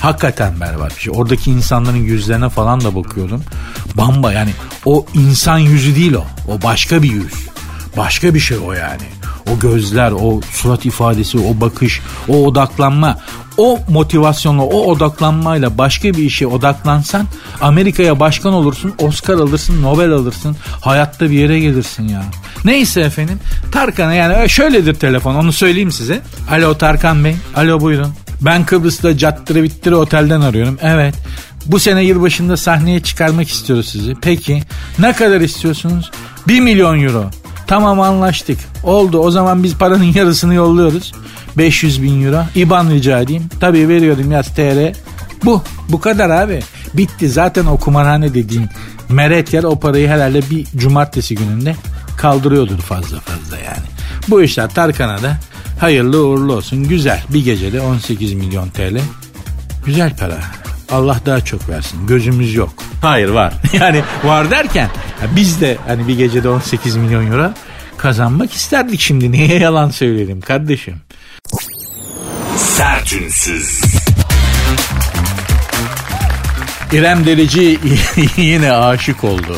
Hakikaten 0.00 0.60
berbat 0.60 0.96
bir 0.96 1.00
şey. 1.00 1.12
Oradaki 1.16 1.50
insanların 1.50 1.96
yüzlerine 1.96 2.48
falan 2.48 2.80
da 2.80 2.94
bakıyordum. 2.96 3.44
Bamba 3.94 4.32
yani 4.32 4.50
o 4.84 5.06
insan 5.14 5.58
yüzü 5.58 5.96
değil 5.96 6.12
o. 6.12 6.24
O 6.48 6.62
başka 6.62 7.02
bir 7.02 7.10
yüz. 7.10 7.34
Başka 7.96 8.34
bir 8.34 8.40
şey 8.40 8.58
o 8.58 8.72
yani. 8.72 9.19
O 9.54 9.58
gözler, 9.58 10.12
o 10.12 10.40
surat 10.52 10.86
ifadesi, 10.86 11.38
o 11.38 11.60
bakış, 11.60 12.00
o 12.28 12.46
odaklanma. 12.46 13.18
O 13.56 13.78
motivasyonla, 13.88 14.62
o 14.62 14.84
odaklanmayla 14.84 15.78
başka 15.78 16.08
bir 16.08 16.22
işe 16.22 16.46
odaklansan 16.46 17.26
Amerika'ya 17.60 18.20
başkan 18.20 18.52
olursun, 18.52 18.94
Oscar 18.98 19.34
alırsın, 19.34 19.82
Nobel 19.82 20.10
alırsın, 20.10 20.56
hayatta 20.80 21.30
bir 21.30 21.38
yere 21.38 21.60
gelirsin 21.60 22.08
ya. 22.08 22.22
Neyse 22.64 23.00
efendim, 23.00 23.40
Tarkan'a 23.72 24.14
yani 24.14 24.50
şöyledir 24.50 24.94
telefon 24.94 25.34
onu 25.34 25.52
söyleyeyim 25.52 25.92
size. 25.92 26.20
Alo 26.50 26.78
Tarkan 26.78 27.24
Bey, 27.24 27.36
alo 27.56 27.80
buyurun. 27.80 28.12
Ben 28.40 28.66
Kıbrıs'ta 28.66 29.18
Cattırı 29.18 29.62
Bittiri 29.62 29.94
Otel'den 29.94 30.40
arıyorum. 30.40 30.78
Evet. 30.82 31.14
Bu 31.66 31.78
sene 31.78 32.02
yılbaşında 32.04 32.56
sahneye 32.56 33.00
çıkarmak 33.00 33.48
istiyoruz 33.48 33.88
sizi. 33.88 34.14
Peki 34.22 34.62
ne 34.98 35.12
kadar 35.12 35.40
istiyorsunuz? 35.40 36.10
1 36.48 36.60
milyon 36.60 37.00
euro. 37.00 37.30
Tamam 37.70 38.00
anlaştık. 38.00 38.58
Oldu 38.84 39.18
o 39.18 39.30
zaman 39.30 39.62
biz 39.62 39.74
paranın 39.74 40.12
yarısını 40.14 40.54
yolluyoruz. 40.54 41.12
500 41.58 42.02
bin 42.02 42.24
euro. 42.26 42.42
İban 42.54 42.90
rica 42.90 43.20
edeyim. 43.20 43.48
Tabii 43.60 43.88
veriyorum 43.88 44.32
yaz 44.32 44.54
TR. 44.54 44.92
Bu. 45.44 45.62
Bu 45.88 46.00
kadar 46.00 46.30
abi. 46.30 46.60
Bitti. 46.94 47.28
Zaten 47.28 47.66
o 47.66 47.76
kumarhane 47.76 48.34
dediğin 48.34 48.68
meret 49.08 49.54
yer 49.54 49.64
o 49.64 49.80
parayı 49.80 50.08
herhalde 50.08 50.50
bir 50.50 50.66
cumartesi 50.76 51.34
gününde 51.34 51.76
kaldırıyordur 52.16 52.78
fazla 52.78 53.20
fazla 53.20 53.56
yani. 53.56 53.86
Bu 54.28 54.42
işler 54.42 54.70
Tarkan'a 54.70 55.22
da 55.22 55.36
hayırlı 55.80 56.26
uğurlu 56.26 56.54
olsun. 56.54 56.88
Güzel. 56.88 57.22
Bir 57.28 57.44
gecede 57.44 57.80
18 57.80 58.32
milyon 58.32 58.68
TL. 58.68 59.00
Güzel 59.86 60.16
para. 60.16 60.59
Allah 60.92 61.20
daha 61.26 61.40
çok 61.40 61.68
versin. 61.68 62.06
Gözümüz 62.06 62.54
yok. 62.54 62.74
Hayır 63.02 63.28
var. 63.28 63.54
Yani 63.72 64.02
var 64.24 64.50
derken 64.50 64.88
biz 65.36 65.60
de 65.60 65.78
hani 65.86 66.08
bir 66.08 66.16
gecede 66.16 66.48
18 66.48 66.96
milyon 66.96 67.32
euro 67.32 67.52
kazanmak 67.96 68.52
isterdik 68.52 69.00
şimdi. 69.00 69.32
Niye 69.32 69.58
yalan 69.58 69.90
söyleyelim 69.90 70.40
kardeşim? 70.40 70.96
Sertünsüz. 72.56 73.80
İrem 76.92 77.26
Delici 77.26 77.78
yine 78.36 78.72
aşık 78.72 79.24
oldu. 79.24 79.56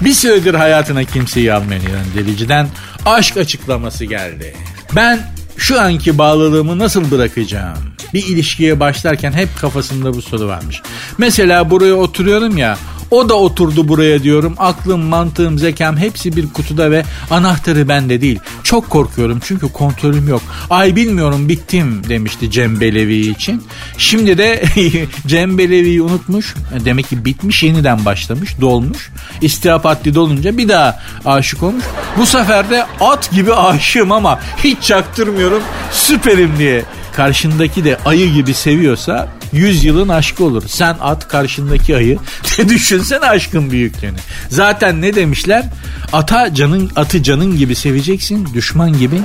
Bir 0.00 0.12
süredir 0.12 0.54
hayatına 0.54 1.04
kimseyi 1.04 1.52
almayan 1.52 1.82
İrem 1.82 2.06
Delici'den 2.14 2.68
aşk 3.06 3.36
açıklaması 3.36 4.04
geldi. 4.04 4.54
Ben 4.96 5.20
şu 5.56 5.80
anki 5.80 6.18
bağlılığımı 6.18 6.78
nasıl 6.78 7.10
bırakacağım? 7.10 7.78
Bir 8.14 8.26
ilişkiye 8.26 8.80
başlarken 8.80 9.32
hep 9.32 9.56
kafasında 9.56 10.14
bu 10.14 10.22
soru 10.22 10.48
varmış. 10.48 10.82
Mesela 11.18 11.70
buraya 11.70 11.94
oturuyorum 11.94 12.58
ya 12.58 12.78
o 13.10 13.28
da 13.28 13.34
oturdu 13.34 13.88
buraya 13.88 14.22
diyorum. 14.22 14.54
Aklım, 14.58 15.00
mantığım, 15.00 15.58
zekam 15.58 15.96
hepsi 15.96 16.36
bir 16.36 16.48
kutuda 16.48 16.90
ve 16.90 17.04
anahtarı 17.30 17.88
bende 17.88 18.20
değil. 18.20 18.38
Çok 18.62 18.90
korkuyorum 18.90 19.40
çünkü 19.44 19.72
kontrolüm 19.72 20.28
yok. 20.28 20.42
Ay 20.70 20.96
bilmiyorum 20.96 21.48
bittim 21.48 22.02
demişti 22.08 22.50
Cem 22.50 22.80
Belevi 22.80 23.16
için. 23.16 23.62
Şimdi 23.98 24.38
de 24.38 24.64
Cem 25.26 25.58
Belevi'yi 25.58 26.02
unutmuş. 26.02 26.54
Demek 26.84 27.08
ki 27.08 27.24
bitmiş 27.24 27.62
yeniden 27.62 28.04
başlamış 28.04 28.60
dolmuş. 28.60 29.10
İstihap 29.40 29.84
haddi 29.84 30.14
dolunca 30.14 30.58
bir 30.58 30.68
daha 30.68 31.00
aşık 31.24 31.62
olmuş. 31.62 31.84
Bu 32.18 32.26
sefer 32.26 32.70
de 32.70 32.86
at 33.00 33.30
gibi 33.30 33.54
aşığım 33.54 34.12
ama 34.12 34.40
hiç 34.64 34.82
çaktırmıyorum 34.82 35.62
süperim 35.92 36.58
diye 36.58 36.84
karşındaki 37.12 37.84
de 37.84 37.98
ayı 38.04 38.32
gibi 38.32 38.54
seviyorsa 38.54 39.28
100 39.52 39.84
yılın 39.84 40.08
aşkı 40.08 40.44
olur. 40.44 40.62
Sen 40.66 40.96
at 41.00 41.28
karşındaki 41.28 41.96
ayı. 41.96 42.18
Düşünsene 42.68 43.26
aşkın 43.26 43.70
büyüklüğünü. 43.70 44.18
Zaten 44.48 45.02
ne 45.02 45.14
demişler? 45.14 45.64
Ata 46.12 46.54
canın 46.54 46.90
atı 46.96 47.22
canın 47.22 47.56
gibi 47.56 47.74
seveceksin, 47.74 48.48
düşman 48.54 48.98
gibi 48.98 49.20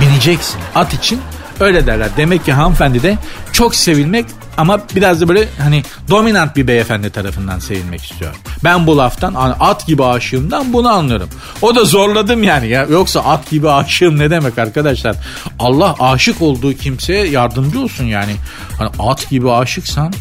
bineceksin. 0.00 0.60
At 0.74 0.94
için 0.94 1.20
öyle 1.60 1.86
derler. 1.86 2.08
Demek 2.16 2.44
ki 2.44 2.52
hanımefendi 2.52 3.02
de 3.02 3.18
çok 3.52 3.74
sevilmek 3.74 4.26
ama 4.56 4.80
biraz 4.96 5.20
da 5.20 5.28
böyle 5.28 5.48
hani 5.58 5.82
dominant 6.10 6.56
bir 6.56 6.66
beyefendi 6.66 7.10
tarafından 7.10 7.58
sevilmek 7.58 8.04
istiyor. 8.04 8.34
Ben 8.64 8.86
bu 8.86 8.96
laftan 8.96 9.34
at 9.60 9.86
gibi 9.86 10.04
aşığımdan 10.04 10.72
bunu 10.72 10.88
anlıyorum. 10.88 11.28
O 11.62 11.74
da 11.74 11.84
zorladım 11.84 12.42
yani 12.42 12.68
ya. 12.68 12.86
Yoksa 12.90 13.20
at 13.20 13.50
gibi 13.50 13.70
aşığım 13.70 14.18
ne 14.18 14.30
demek 14.30 14.58
arkadaşlar? 14.58 15.16
Allah 15.58 15.96
aşık 16.00 16.42
olduğu 16.42 16.74
kimseye 16.74 17.26
yardımcı 17.26 17.80
olsun 17.80 18.04
yani. 18.04 18.32
Hani 18.78 18.90
at 18.98 19.30
gibi 19.30 19.50
aşıksan 19.50 20.12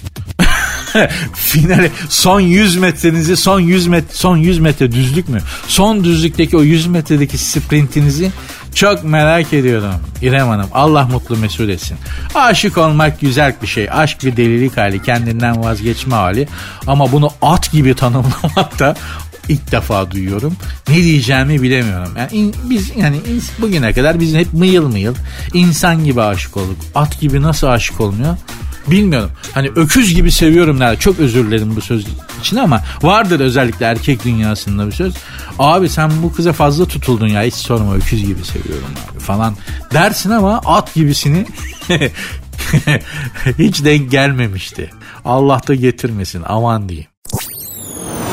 finale 1.34 1.92
son 2.10 2.40
100 2.40 2.78
metrenizi 2.78 3.38
son 3.38 3.60
100 3.60 3.88
metre 3.88 4.16
son 4.16 4.38
100 4.38 4.60
metre 4.60 4.92
düzlük 4.92 5.30
mü? 5.30 5.40
Son 5.68 6.04
düzlükteki 6.04 6.58
o 6.58 6.62
100 6.62 6.88
metredeki 6.88 7.38
sprintinizi 7.38 8.32
çok 8.76 9.04
merak 9.04 9.54
ediyorum 9.54 9.94
İrem 10.22 10.48
Hanım. 10.48 10.70
Allah 10.74 11.04
mutlu 11.04 11.38
mesut 11.38 11.70
etsin. 11.70 11.98
Aşık 12.36 12.78
olmak 12.78 13.22
güzel 13.22 13.56
bir 13.62 13.68
şey. 13.68 13.88
Aşk 13.92 14.24
bir 14.24 14.38
delilik 14.38 14.78
hali, 14.78 15.04
kendinden 15.04 15.64
vazgeçme 15.64 16.16
hali. 16.16 16.48
Ama 16.88 17.12
bunu 17.12 17.32
at 17.42 17.72
gibi 17.72 17.94
tanımlamak 17.96 18.80
da 18.80 18.96
ilk 19.50 19.72
defa 19.72 20.12
duyuyorum. 20.12 20.56
Ne 20.90 20.96
diyeceğimi 20.96 21.62
bilemiyorum. 21.62 22.14
Yani 22.18 22.32
in, 22.32 22.56
biz 22.70 22.92
yani 22.98 23.18
in, 23.18 23.44
bugüne 23.60 23.94
kadar 23.94 24.20
biz 24.20 24.36
hep 24.36 24.54
mıyıl 24.54 24.88
mıyıl 24.88 25.16
insan 25.54 26.04
gibi 26.04 26.22
aşık 26.22 26.58
olduk. 26.58 26.78
At 26.96 27.20
gibi 27.20 27.42
nasıl 27.42 27.68
aşık 27.68 28.02
olmuyor? 28.02 28.38
Bilmiyorum. 28.88 29.32
Hani 29.54 29.72
öküz 29.76 30.14
gibi 30.14 30.32
seviyorum 30.32 30.80
nerede. 30.80 31.00
Çok 31.00 31.20
özür 31.20 31.48
dilerim 31.48 31.76
bu 31.76 31.82
söz 31.82 32.06
için 32.40 32.58
ama 32.58 32.82
vardır 33.02 33.40
özellikle 33.40 33.86
erkek 33.86 34.24
dünyasında 34.26 34.88
bir 34.88 34.92
söz. 34.92 35.14
Abi 35.60 35.90
sen 35.90 36.12
bu 36.24 36.34
kıza 36.34 36.54
fazla 36.54 36.86
tutuldun 36.86 37.28
ya 37.28 37.44
hiç 37.44 37.54
sorma 37.54 37.96
öküz 37.96 38.26
gibi 38.26 38.46
seviyorum 38.46 38.88
abi 39.12 39.20
falan 39.20 39.56
dersin 39.94 40.30
ama 40.30 40.62
at 40.66 40.94
gibisini 40.94 41.46
hiç 43.58 43.84
denk 43.86 44.12
gelmemişti. 44.12 44.90
Allah 45.26 45.62
da 45.68 45.76
getirmesin 45.76 46.44
aman 46.46 46.90
diyeyim. 46.90 47.10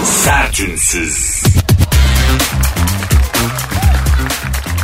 Sertünsüz. 0.05 1.43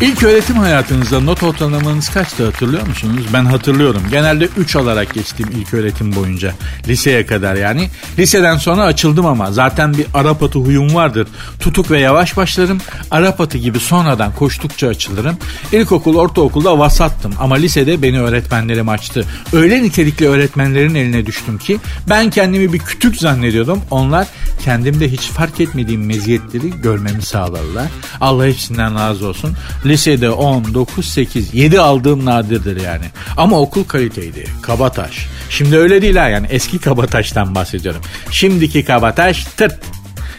İlk 0.04 0.22
öğretim 0.22 0.56
hayatınızda 0.56 1.20
not 1.20 1.42
ortalamanız 1.42 2.08
kaçtı 2.08 2.44
hatırlıyor 2.44 2.86
musunuz? 2.86 3.26
Ben 3.32 3.44
hatırlıyorum. 3.44 4.02
Genelde 4.10 4.48
3 4.56 4.76
alarak 4.76 5.14
geçtim 5.14 5.48
ilk 5.60 5.74
öğretim 5.74 6.16
boyunca. 6.16 6.54
Liseye 6.88 7.26
kadar 7.26 7.54
yani. 7.54 7.88
Liseden 8.18 8.56
sonra 8.56 8.82
açıldım 8.82 9.26
ama 9.26 9.52
zaten 9.52 9.94
bir 9.94 10.06
Arap 10.14 10.42
atı 10.42 10.58
huyum 10.58 10.94
vardır. 10.94 11.28
Tutuk 11.60 11.90
ve 11.90 12.00
yavaş 12.00 12.36
başlarım. 12.36 12.78
Arap 13.10 13.40
atı 13.40 13.58
gibi 13.58 13.80
sonradan 13.80 14.32
koştukça 14.32 14.88
açılırım. 14.88 15.36
İlkokul, 15.72 16.16
ortaokulda 16.16 16.78
vasattım 16.78 17.34
ama 17.40 17.54
lisede 17.54 18.02
beni 18.02 18.20
öğretmenlerim 18.20 18.88
açtı. 18.88 19.24
Öyle 19.52 19.82
nitelikli 19.82 20.28
öğretmenlerin 20.28 20.94
eline 20.94 21.26
düştüm 21.26 21.58
ki 21.58 21.78
ben 22.08 22.30
kendimi 22.30 22.72
bir 22.72 22.78
kütük 22.78 23.16
zannediyordum. 23.16 23.80
Onlar 23.90 24.26
kendimde 24.64 25.12
hiç 25.12 25.20
fark 25.20 25.60
etmediğim 25.60 26.06
meziyetleri 26.06 26.80
görmemi 26.82 27.22
sağladılar. 27.22 27.86
Allah 28.20 28.46
hepsinden 28.46 28.94
razı 28.94 29.26
olsun. 29.26 29.56
Lisede 29.94 30.30
10, 30.30 30.74
9, 30.74 31.08
8, 31.08 31.54
7 31.54 31.80
aldığım 31.80 32.24
nadirdir 32.24 32.80
yani. 32.80 33.04
Ama 33.36 33.60
okul 33.60 33.84
kaliteydi. 33.84 34.44
Kabataş. 34.62 35.26
Şimdi 35.50 35.76
öyle 35.76 36.02
değil 36.02 36.16
ha 36.16 36.28
yani 36.28 36.46
eski 36.50 36.78
Kabataş'tan 36.78 37.54
bahsediyorum. 37.54 38.00
Şimdiki 38.30 38.84
Kabataş 38.84 39.44
tırt 39.44 39.80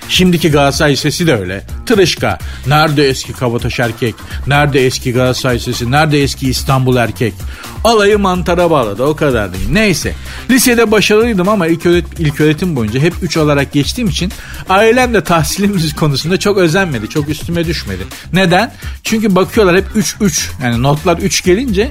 Şimdiki 0.09 0.51
Galatasaray 0.51 0.95
sesi 0.95 1.27
de 1.27 1.35
öyle. 1.35 1.63
Tırışka. 1.85 2.37
Nerede 2.67 3.09
eski 3.09 3.33
Kabataş 3.33 3.79
erkek? 3.79 4.15
Nerede 4.47 4.85
eski 4.85 5.13
Galatasaray 5.13 5.59
sesi? 5.59 5.91
Nerede 5.91 6.23
eski 6.23 6.49
İstanbul 6.49 6.95
erkek? 6.95 7.33
Alayı 7.83 8.19
mantara 8.19 8.71
bağladı 8.71 9.03
o 9.03 9.15
kadar 9.15 9.53
değil. 9.53 9.69
Neyse. 9.71 10.13
Lisede 10.49 10.91
başarılıydım 10.91 11.49
ama 11.49 11.67
ilk, 11.67 11.85
öğret 11.85 12.05
ilk 12.19 12.41
öğretim 12.41 12.75
boyunca 12.75 12.99
hep 12.99 13.13
3 13.21 13.37
olarak 13.37 13.73
geçtiğim 13.73 14.09
için 14.09 14.31
ailem 14.69 15.13
de 15.13 15.23
tahsilimiz 15.23 15.95
konusunda 15.95 16.39
çok 16.39 16.57
özenmedi. 16.57 17.09
Çok 17.09 17.29
üstüme 17.29 17.65
düşmedi. 17.65 18.03
Neden? 18.33 18.73
Çünkü 19.03 19.35
bakıyorlar 19.35 19.77
hep 19.77 19.85
3-3 19.95 20.49
yani 20.63 20.83
notlar 20.83 21.17
3 21.17 21.43
gelince 21.43 21.89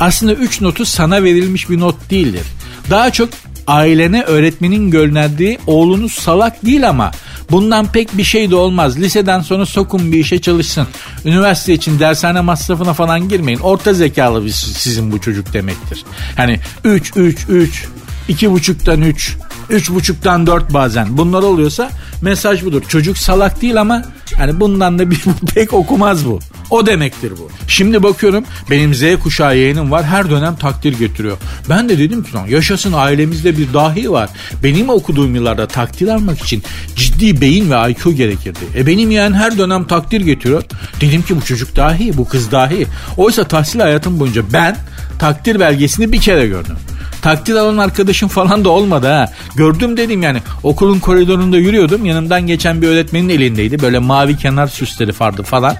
aslında 0.00 0.32
3 0.32 0.60
notu 0.60 0.84
sana 0.84 1.22
verilmiş 1.22 1.70
bir 1.70 1.80
not 1.80 2.10
değildir. 2.10 2.42
Daha 2.90 3.10
çok 3.10 3.28
ailene 3.66 4.22
öğretmenin 4.22 4.90
gönderdiği 4.90 5.58
oğlunuz 5.66 6.12
salak 6.12 6.66
değil 6.66 6.88
ama 6.88 7.10
bundan 7.50 7.86
pek 7.86 8.18
bir 8.18 8.24
şey 8.24 8.50
de 8.50 8.56
olmaz. 8.56 8.98
Liseden 8.98 9.40
sonra 9.40 9.66
sokun 9.66 10.12
bir 10.12 10.18
işe 10.18 10.40
çalışsın. 10.40 10.86
Üniversite 11.24 11.74
için 11.74 11.98
dershane 11.98 12.40
masrafına 12.40 12.92
falan 12.92 13.28
girmeyin. 13.28 13.58
Orta 13.58 13.94
zekalı 13.94 14.44
bir 14.44 14.50
sizin 14.50 15.12
bu 15.12 15.20
çocuk 15.20 15.52
demektir. 15.52 16.04
Hani 16.36 16.60
3 16.84 17.12
3 17.16 17.46
3 17.48 17.88
2 18.28 18.50
buçuktan 18.50 19.02
3 19.02 19.36
Üç 19.70 19.90
buçuktan 19.90 20.46
dört 20.46 20.74
bazen. 20.74 21.18
Bunlar 21.18 21.42
oluyorsa 21.42 21.90
mesaj 22.22 22.64
budur. 22.64 22.82
Çocuk 22.88 23.18
salak 23.18 23.62
değil 23.62 23.80
ama 23.80 24.02
yani 24.38 24.60
bundan 24.60 24.98
da 24.98 25.10
bir 25.10 25.24
pek 25.54 25.72
okumaz 25.72 26.26
bu. 26.26 26.38
O 26.70 26.86
demektir 26.86 27.32
bu. 27.38 27.48
Şimdi 27.68 28.02
bakıyorum 28.02 28.44
benim 28.70 28.94
Z 28.94 29.02
kuşağı 29.22 29.56
yeğenim 29.56 29.90
var 29.90 30.04
her 30.04 30.30
dönem 30.30 30.56
takdir 30.56 30.98
getiriyor. 30.98 31.36
Ben 31.68 31.88
de 31.88 31.98
dedim 31.98 32.24
ki 32.24 32.32
lan 32.34 32.46
yaşasın 32.46 32.92
ailemizde 32.92 33.58
bir 33.58 33.72
dahi 33.72 34.10
var. 34.10 34.30
Benim 34.62 34.88
okuduğum 34.88 35.34
yıllarda 35.34 35.66
takdir 35.66 36.08
almak 36.08 36.40
için 36.40 36.62
ciddi 36.96 37.40
beyin 37.40 37.70
ve 37.70 37.90
IQ 37.90 38.12
gerekirdi. 38.12 38.58
E 38.76 38.86
benim 38.86 39.10
yeğen 39.10 39.32
her 39.32 39.58
dönem 39.58 39.84
takdir 39.84 40.20
getiriyor. 40.20 40.62
Dedim 41.00 41.22
ki 41.22 41.36
bu 41.36 41.44
çocuk 41.44 41.76
dahi 41.76 42.16
bu 42.16 42.28
kız 42.28 42.52
dahi. 42.52 42.86
Oysa 43.16 43.44
tahsil 43.44 43.80
hayatım 43.80 44.20
boyunca 44.20 44.42
ben 44.52 44.76
takdir 45.18 45.60
belgesini 45.60 46.12
bir 46.12 46.20
kere 46.20 46.46
gördüm. 46.46 46.76
Takdir 47.22 47.54
alan 47.54 47.78
arkadaşım 47.78 48.28
falan 48.28 48.64
da 48.64 48.68
olmadı 48.68 49.06
ha. 49.06 49.32
Gördüm 49.56 49.96
dedim 49.96 50.22
yani 50.22 50.38
okulun 50.62 50.98
koridorunda 50.98 51.56
yürüyordum. 51.56 52.04
Yanımdan 52.04 52.46
geçen 52.46 52.82
bir 52.82 52.88
öğretmenin 52.88 53.28
elindeydi. 53.28 53.82
Böyle 53.82 53.98
mavi 53.98 54.36
kenar 54.36 54.66
süsleri 54.66 55.10
vardı 55.20 55.42
falan. 55.42 55.76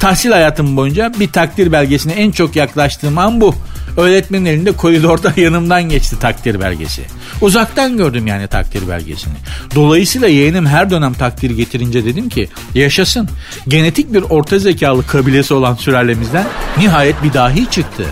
Tahsil 0.00 0.30
hayatım 0.30 0.76
boyunca 0.76 1.12
bir 1.20 1.28
takdir 1.28 1.72
belgesine 1.72 2.12
en 2.12 2.30
çok 2.30 2.56
yaklaştığım 2.56 3.18
an 3.18 3.40
bu. 3.40 3.54
Öğretmenin 3.96 4.44
elinde 4.44 4.72
koridorda 4.72 5.32
yanımdan 5.40 5.82
geçti 5.88 6.18
takdir 6.20 6.60
belgesi. 6.60 7.02
Uzaktan 7.40 7.96
gördüm 7.96 8.26
yani 8.26 8.46
takdir 8.46 8.88
belgesini. 8.88 9.34
Dolayısıyla 9.74 10.28
yeğenim 10.28 10.66
her 10.66 10.90
dönem 10.90 11.14
takdir 11.14 11.50
getirince 11.50 12.04
dedim 12.04 12.28
ki 12.28 12.48
yaşasın. 12.74 13.28
Genetik 13.68 14.12
bir 14.12 14.22
orta 14.22 14.58
zekalı 14.58 15.06
kabilesi 15.06 15.54
olan 15.54 15.74
sülalemizden 15.74 16.46
nihayet 16.78 17.22
bir 17.22 17.32
dahi 17.32 17.70
çıktı. 17.70 18.04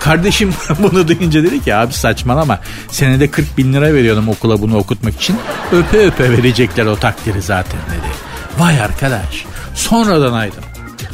Kardeşim 0.00 0.54
bunu 0.78 1.08
duyunca 1.08 1.42
dedi 1.42 1.64
ki 1.64 1.74
abi 1.74 1.92
saçmalama 1.92 2.60
senede 2.90 3.30
40 3.30 3.58
bin 3.58 3.72
lira 3.72 3.94
veriyorum 3.94 4.28
okula 4.28 4.62
bunu 4.62 4.76
okutmak 4.76 5.16
için. 5.16 5.36
Öpe 5.72 6.06
öpe 6.06 6.32
verecekler 6.32 6.86
o 6.86 6.96
takdiri 6.96 7.42
zaten 7.42 7.80
dedi. 7.90 8.12
Vay 8.58 8.80
arkadaş 8.80 9.44
sonradan 9.74 10.32
aydım. 10.32 10.64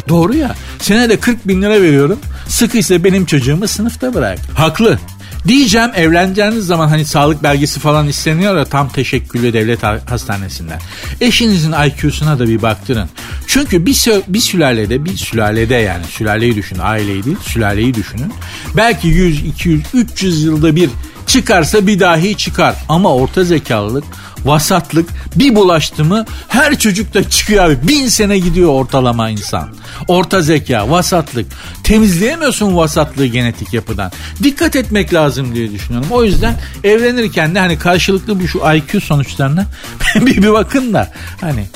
Doğru 0.08 0.34
ya 0.34 0.54
senede 0.78 1.20
40 1.20 1.48
bin 1.48 1.62
lira 1.62 1.82
veriyorum 1.82 2.18
sıkıysa 2.48 3.04
benim 3.04 3.26
çocuğumu 3.26 3.68
sınıfta 3.68 4.14
bırak. 4.14 4.38
Haklı 4.54 4.98
Diyeceğim 5.48 5.90
evleneceğiniz 5.94 6.66
zaman 6.66 6.88
hani 6.88 7.04
sağlık 7.04 7.42
belgesi 7.42 7.80
falan 7.80 8.08
isteniyor 8.08 8.56
ya 8.56 8.64
tam 8.64 8.88
teşekküllü 8.88 9.52
devlet 9.52 9.82
hastanesinden. 10.10 10.80
Eşinizin 11.20 11.72
IQ'suna 11.72 12.38
da 12.38 12.48
bir 12.48 12.62
baktırın. 12.62 13.08
Çünkü 13.46 13.86
bir, 13.86 14.06
bir 14.28 14.40
sülalede 14.40 15.04
bir 15.04 15.16
sülalede 15.16 15.74
yani 15.74 16.04
sülaleyi 16.04 16.56
düşünün 16.56 16.80
aileyi 16.80 17.24
değil 17.24 17.36
sülaleyi 17.42 17.94
düşünün. 17.94 18.32
Belki 18.76 19.08
100, 19.08 19.42
200, 19.46 19.82
300 19.94 20.44
yılda 20.44 20.76
bir 20.76 20.90
çıkarsa 21.26 21.86
bir 21.86 22.00
dahi 22.00 22.36
çıkar. 22.36 22.74
Ama 22.88 23.14
orta 23.14 23.44
zekalılık 23.44 24.04
Vasatlık 24.44 25.08
bir 25.36 25.54
bulaştı 25.54 26.04
mı 26.04 26.24
her 26.48 26.78
çocukta 26.78 27.30
çıkıyor 27.30 27.64
abi. 27.64 27.88
Bin 27.88 28.08
sene 28.08 28.38
gidiyor 28.38 28.68
ortalama 28.68 29.30
insan. 29.30 29.68
Orta 30.08 30.40
zeka, 30.40 30.90
vasatlık. 30.90 31.46
Temizleyemiyorsun 31.84 32.76
vasatlığı 32.76 33.26
genetik 33.26 33.74
yapıdan. 33.74 34.12
Dikkat 34.42 34.76
etmek 34.76 35.14
lazım 35.14 35.54
diye 35.54 35.72
düşünüyorum. 35.72 36.08
O 36.10 36.24
yüzden 36.24 36.56
evlenirken 36.84 37.54
de 37.54 37.58
hani 37.58 37.78
karşılıklı 37.78 38.40
bir 38.40 38.48
şu 38.48 38.58
IQ 38.74 39.00
sonuçlarına 39.00 39.66
bir, 40.14 40.42
bir 40.42 40.52
bakın 40.52 40.92
da 40.94 41.10
hani 41.40 41.66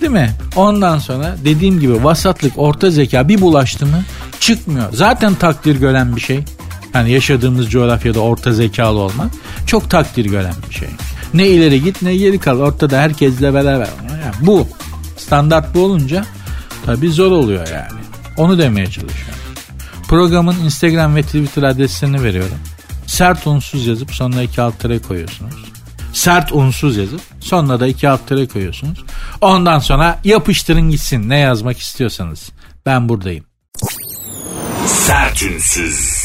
Değil 0.00 0.12
mi? 0.12 0.30
Ondan 0.56 0.98
sonra 0.98 1.36
dediğim 1.44 1.80
gibi 1.80 2.04
vasatlık, 2.04 2.52
orta 2.56 2.90
zeka 2.90 3.28
bir 3.28 3.40
bulaştı 3.40 3.86
mı 3.86 4.04
çıkmıyor. 4.40 4.92
Zaten 4.92 5.34
takdir 5.34 5.76
gören 5.76 6.16
bir 6.16 6.20
şey. 6.20 6.44
Hani 6.92 7.10
yaşadığımız 7.10 7.70
coğrafyada 7.70 8.20
orta 8.20 8.52
zekalı 8.52 8.98
olmak 8.98 9.30
çok 9.66 9.90
takdir 9.90 10.24
gören 10.24 10.54
bir 10.68 10.74
şey. 10.74 10.88
Ne 11.34 11.46
ileri 11.48 11.82
git 11.82 12.02
ne 12.02 12.16
geri 12.16 12.38
kal. 12.38 12.60
Ortada 12.60 12.98
herkesle 12.98 13.54
beraber. 13.54 13.88
Yani 14.10 14.34
bu. 14.40 14.68
Standart 15.16 15.74
bu 15.74 15.84
olunca 15.84 16.24
tabii 16.86 17.10
zor 17.10 17.32
oluyor 17.32 17.68
yani. 17.68 18.00
Onu 18.36 18.58
demeye 18.58 18.86
çalışıyorum. 18.86 19.34
Programın 20.08 20.64
Instagram 20.64 21.16
ve 21.16 21.22
Twitter 21.22 21.62
adreslerini 21.62 22.22
veriyorum. 22.22 22.58
Sert 23.06 23.46
unsuz 23.46 23.86
yazıp 23.86 24.14
sonuna 24.14 24.42
iki 24.42 24.62
alt 24.62 24.78
tere 24.78 24.98
koyuyorsunuz. 24.98 25.64
Sert 26.12 26.52
unsuz 26.52 26.96
yazıp 26.96 27.20
sonuna 27.40 27.80
da 27.80 27.86
iki 27.86 28.08
alt 28.08 28.28
tere 28.28 28.46
koyuyorsunuz. 28.46 29.04
Ondan 29.40 29.78
sonra 29.78 30.20
yapıştırın 30.24 30.90
gitsin 30.90 31.28
ne 31.28 31.38
yazmak 31.38 31.78
istiyorsanız. 31.78 32.50
Ben 32.86 33.08
buradayım. 33.08 33.44
Sertünsüz. 34.86 36.24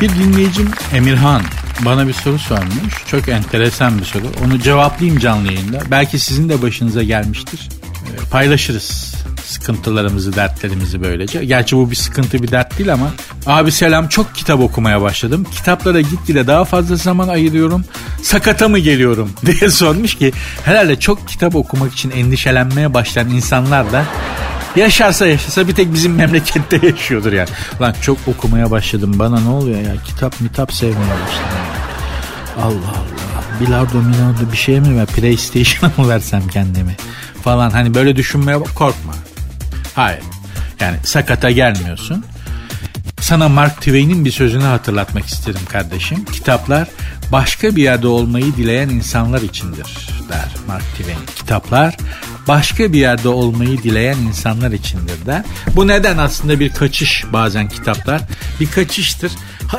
Bir 0.00 0.08
dinleyicim 0.08 0.70
Emirhan 0.92 1.42
bana 1.80 2.08
bir 2.08 2.12
soru 2.12 2.38
sormuş. 2.38 3.04
Çok 3.06 3.28
enteresan 3.28 3.98
bir 3.98 4.04
soru. 4.04 4.24
Onu 4.44 4.58
cevaplayayım 4.58 5.20
canlı 5.20 5.52
yayında. 5.52 5.82
Belki 5.90 6.18
sizin 6.18 6.48
de 6.48 6.62
başınıza 6.62 7.02
gelmiştir. 7.02 7.68
Ee, 7.92 8.30
paylaşırız 8.30 9.14
sıkıntılarımızı, 9.44 10.36
dertlerimizi 10.36 11.02
böylece. 11.02 11.44
Gerçi 11.44 11.76
bu 11.76 11.90
bir 11.90 11.96
sıkıntı, 11.96 12.42
bir 12.42 12.50
dert 12.50 12.78
değil 12.78 12.92
ama. 12.92 13.10
Abi 13.46 13.72
selam 13.72 14.08
çok 14.08 14.34
kitap 14.34 14.60
okumaya 14.60 15.02
başladım. 15.02 15.46
Kitaplara 15.52 16.00
gitgide 16.00 16.46
daha 16.46 16.64
fazla 16.64 16.96
zaman 16.96 17.28
ayırıyorum. 17.28 17.84
Sakata 18.22 18.68
mı 18.68 18.78
geliyorum 18.78 19.30
diye 19.46 19.70
sormuş 19.70 20.14
ki 20.14 20.32
herhalde 20.64 21.00
çok 21.00 21.28
kitap 21.28 21.54
okumak 21.54 21.92
için 21.92 22.10
endişelenmeye 22.10 22.94
başlayan 22.94 23.30
insanlar 23.30 23.92
da 23.92 24.04
Yaşarsa 24.76 25.26
yaşasa 25.26 25.68
bir 25.68 25.74
tek 25.74 25.92
bizim 25.92 26.14
memlekette 26.14 26.86
yaşıyordur 26.86 27.32
yani. 27.32 27.48
Lan 27.80 27.94
çok 28.02 28.18
okumaya 28.26 28.70
başladım 28.70 29.12
bana 29.18 29.40
ne 29.40 29.48
oluyor 29.48 29.80
ya 29.80 29.92
kitap 30.04 30.40
mitap 30.40 30.72
sevmeye 30.72 31.10
başladım. 31.10 31.58
Allah 32.58 32.68
Allah 32.68 33.60
bilardo 33.60 33.98
milardo 33.98 34.52
bir 34.52 34.56
şey 34.56 34.80
mi 34.80 34.96
ver 34.96 35.06
PlayStation'a 35.06 35.92
mı 35.96 36.08
versem 36.08 36.48
kendimi 36.48 36.96
falan 37.44 37.70
hani 37.70 37.94
böyle 37.94 38.16
düşünmeye 38.16 38.60
bak 38.60 38.74
korkma. 38.74 39.12
Hayır 39.94 40.22
yani 40.80 40.96
sakata 41.04 41.50
gelmiyorsun. 41.50 42.24
Sana 43.20 43.48
Mark 43.48 43.76
Twain'in 43.76 44.24
bir 44.24 44.30
sözünü 44.30 44.62
hatırlatmak 44.62 45.26
isterim 45.26 45.60
kardeşim. 45.68 46.24
Kitaplar 46.24 46.88
başka 47.32 47.76
bir 47.76 47.82
yerde 47.82 48.06
olmayı 48.06 48.56
dileyen 48.56 48.88
insanlar 48.88 49.42
içindir 49.42 50.14
der 50.28 50.48
Mark 50.68 50.82
Twain. 50.82 51.18
Kitaplar 51.36 51.96
başka 52.48 52.92
bir 52.92 52.98
yerde 52.98 53.28
olmayı 53.28 53.82
dileyen 53.82 54.16
insanlar 54.16 54.72
içindir 54.72 55.26
der. 55.26 55.42
Bu 55.76 55.88
neden 55.88 56.18
aslında 56.18 56.60
bir 56.60 56.70
kaçış 56.70 57.24
bazen 57.32 57.68
kitaplar. 57.68 58.22
Bir 58.60 58.70
kaçıştır. 58.70 59.32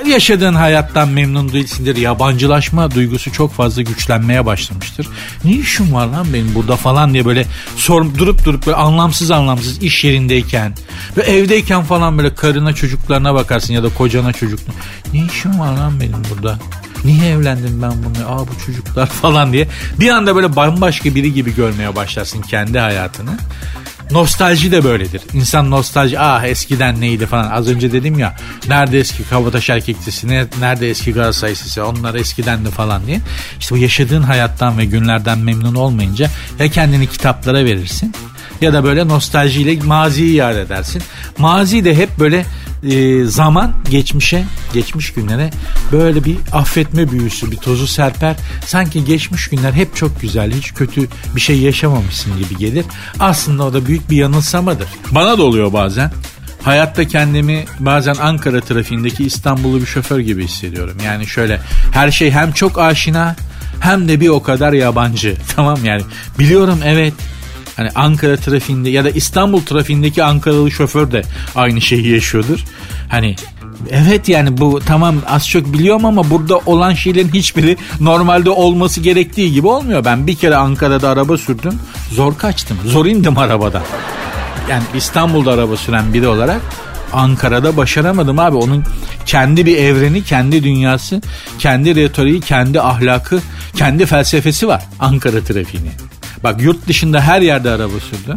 Yaşadığın 0.05 0.53
hayattan 0.53 1.09
memnun 1.09 1.53
değilsindir. 1.53 1.95
Yabancılaşma 1.95 2.91
duygusu 2.91 3.31
çok 3.31 3.53
fazla 3.53 3.81
güçlenmeye 3.81 4.45
başlamıştır. 4.45 5.07
Ne 5.43 5.51
işim 5.51 5.93
var 5.93 6.07
lan 6.07 6.27
benim 6.33 6.55
burada 6.55 6.75
falan 6.75 7.13
diye 7.13 7.25
böyle 7.25 7.45
sor, 7.77 8.15
durup 8.17 8.45
durup 8.45 8.65
böyle 8.65 8.77
anlamsız 8.77 9.31
anlamsız 9.31 9.83
iş 9.83 10.03
yerindeyken 10.03 10.73
ve 11.17 11.21
evdeyken 11.21 11.83
falan 11.83 12.17
böyle 12.17 12.35
karına 12.35 12.73
çocuklarına 12.73 13.33
bakarsın 13.33 13.73
ya 13.73 13.83
da 13.83 13.89
kocana 13.89 14.33
çocuklarına. 14.33 14.81
Ne 15.13 15.25
işim 15.25 15.59
var 15.59 15.77
lan 15.77 15.99
benim 15.99 16.23
burada? 16.31 16.59
Niye 17.05 17.29
evlendim 17.29 17.81
ben 17.81 17.91
bunu? 17.91 18.29
Aa 18.29 18.47
bu 18.47 18.65
çocuklar 18.65 19.05
falan 19.21 19.53
diye. 19.53 19.67
Bir 19.99 20.09
anda 20.09 20.35
böyle 20.35 20.55
bambaşka 20.55 21.15
biri 21.15 21.33
gibi 21.33 21.55
görmeye 21.55 21.95
başlarsın 21.95 22.41
kendi 22.41 22.79
hayatını. 22.79 23.37
Nostalji 24.11 24.71
de 24.71 24.83
böyledir. 24.83 25.21
İnsan 25.33 25.71
nostalji 25.71 26.19
ah 26.19 26.43
eskiden 26.43 27.01
neydi 27.01 27.25
falan. 27.25 27.51
Az 27.51 27.67
önce 27.67 27.91
dedim 27.91 28.19
ya 28.19 28.35
nerede 28.67 28.99
eski 28.99 29.23
Kabataş 29.23 29.69
erkeklisi 29.69 30.27
nerede 30.59 30.89
eski 30.89 31.13
Galatasaray 31.13 31.55
sisi 31.55 31.81
onlar 31.81 32.15
eskiden 32.15 32.65
de 32.65 32.69
falan 32.69 33.07
diye. 33.07 33.21
İşte 33.59 33.75
bu 33.75 33.79
yaşadığın 33.79 34.21
hayattan 34.21 34.77
ve 34.77 34.85
günlerden 34.85 35.37
memnun 35.37 35.75
olmayınca 35.75 36.29
ya 36.59 36.67
kendini 36.67 37.07
kitaplara 37.07 37.65
verirsin 37.65 38.13
ya 38.61 38.73
da 38.73 38.83
böyle 38.83 39.07
nostaljiyle 39.07 39.85
maziyi 39.85 40.35
yad 40.35 40.57
edersin. 40.57 41.01
Mazi 41.37 41.85
de 41.85 41.95
hep 41.95 42.19
böyle 42.19 42.45
e, 42.83 43.25
zaman 43.25 43.73
geçmişe, 43.89 44.43
geçmiş 44.73 45.13
günlere 45.13 45.49
böyle 45.91 46.23
bir 46.23 46.37
affetme 46.53 47.11
büyüsü, 47.11 47.51
bir 47.51 47.57
tozu 47.57 47.87
serper. 47.87 48.35
Sanki 48.65 49.05
geçmiş 49.05 49.47
günler 49.47 49.73
hep 49.73 49.95
çok 49.95 50.21
güzel, 50.21 50.51
hiç 50.51 50.73
kötü 50.73 51.07
bir 51.35 51.41
şey 51.41 51.59
yaşamamışsın 51.59 52.37
gibi 52.37 52.57
gelir. 52.57 52.85
Aslında 53.19 53.63
o 53.63 53.73
da 53.73 53.85
büyük 53.85 54.09
bir 54.09 54.17
yanılsamadır. 54.17 54.87
Bana 55.11 55.37
da 55.37 55.43
oluyor 55.43 55.73
bazen. 55.73 56.11
Hayatta 56.63 57.07
kendimi 57.07 57.65
bazen 57.79 58.15
Ankara 58.15 58.61
trafiğindeki 58.61 59.23
İstanbullu 59.23 59.81
bir 59.81 59.85
şoför 59.85 60.19
gibi 60.19 60.43
hissediyorum. 60.43 60.97
Yani 61.05 61.27
şöyle 61.27 61.59
her 61.91 62.11
şey 62.11 62.31
hem 62.31 62.51
çok 62.51 62.79
aşina 62.79 63.35
hem 63.79 64.07
de 64.07 64.19
bir 64.19 64.29
o 64.29 64.43
kadar 64.43 64.73
yabancı. 64.73 65.35
Tamam 65.55 65.85
yani 65.85 66.01
biliyorum 66.39 66.79
evet 66.85 67.13
Hani 67.75 67.89
Ankara 67.95 68.37
trafiğinde 68.37 68.89
ya 68.89 69.05
da 69.05 69.09
İstanbul 69.09 69.61
trafiğindeki 69.61 70.23
Ankaralı 70.23 70.71
şoför 70.71 71.11
de 71.11 71.21
aynı 71.55 71.81
şeyi 71.81 72.07
yaşıyordur. 72.07 72.63
Hani 73.09 73.35
Evet 73.91 74.29
yani 74.29 74.57
bu 74.57 74.79
tamam 74.85 75.15
az 75.27 75.49
çok 75.49 75.73
biliyorum 75.73 76.05
ama 76.05 76.29
burada 76.29 76.57
olan 76.57 76.93
şeylerin 76.93 77.33
hiçbiri 77.33 77.77
normalde 77.99 78.49
olması 78.49 79.01
gerektiği 79.01 79.53
gibi 79.53 79.67
olmuyor. 79.67 80.05
Ben 80.05 80.27
bir 80.27 80.35
kere 80.35 80.55
Ankara'da 80.55 81.09
araba 81.09 81.37
sürdüm. 81.37 81.79
Zor 82.11 82.37
kaçtım. 82.37 82.77
Zor 82.85 83.05
indim 83.05 83.37
arabadan. 83.37 83.83
Yani 84.69 84.83
İstanbul'da 84.95 85.51
araba 85.51 85.77
süren 85.77 86.13
biri 86.13 86.27
olarak 86.27 86.61
Ankara'da 87.13 87.77
başaramadım 87.77 88.39
abi. 88.39 88.57
Onun 88.57 88.83
kendi 89.25 89.65
bir 89.65 89.77
evreni, 89.77 90.23
kendi 90.23 90.63
dünyası, 90.63 91.21
kendi 91.59 91.95
retoriği, 91.95 92.41
kendi 92.41 92.81
ahlakı, 92.81 93.39
kendi 93.75 94.05
felsefesi 94.05 94.67
var 94.67 94.83
Ankara 94.99 95.43
trafiğini. 95.43 95.89
Bak 96.45 96.61
yurt 96.61 96.87
dışında 96.87 97.21
her 97.21 97.41
yerde 97.41 97.69
araba 97.69 97.99
sürdüm. 97.99 98.35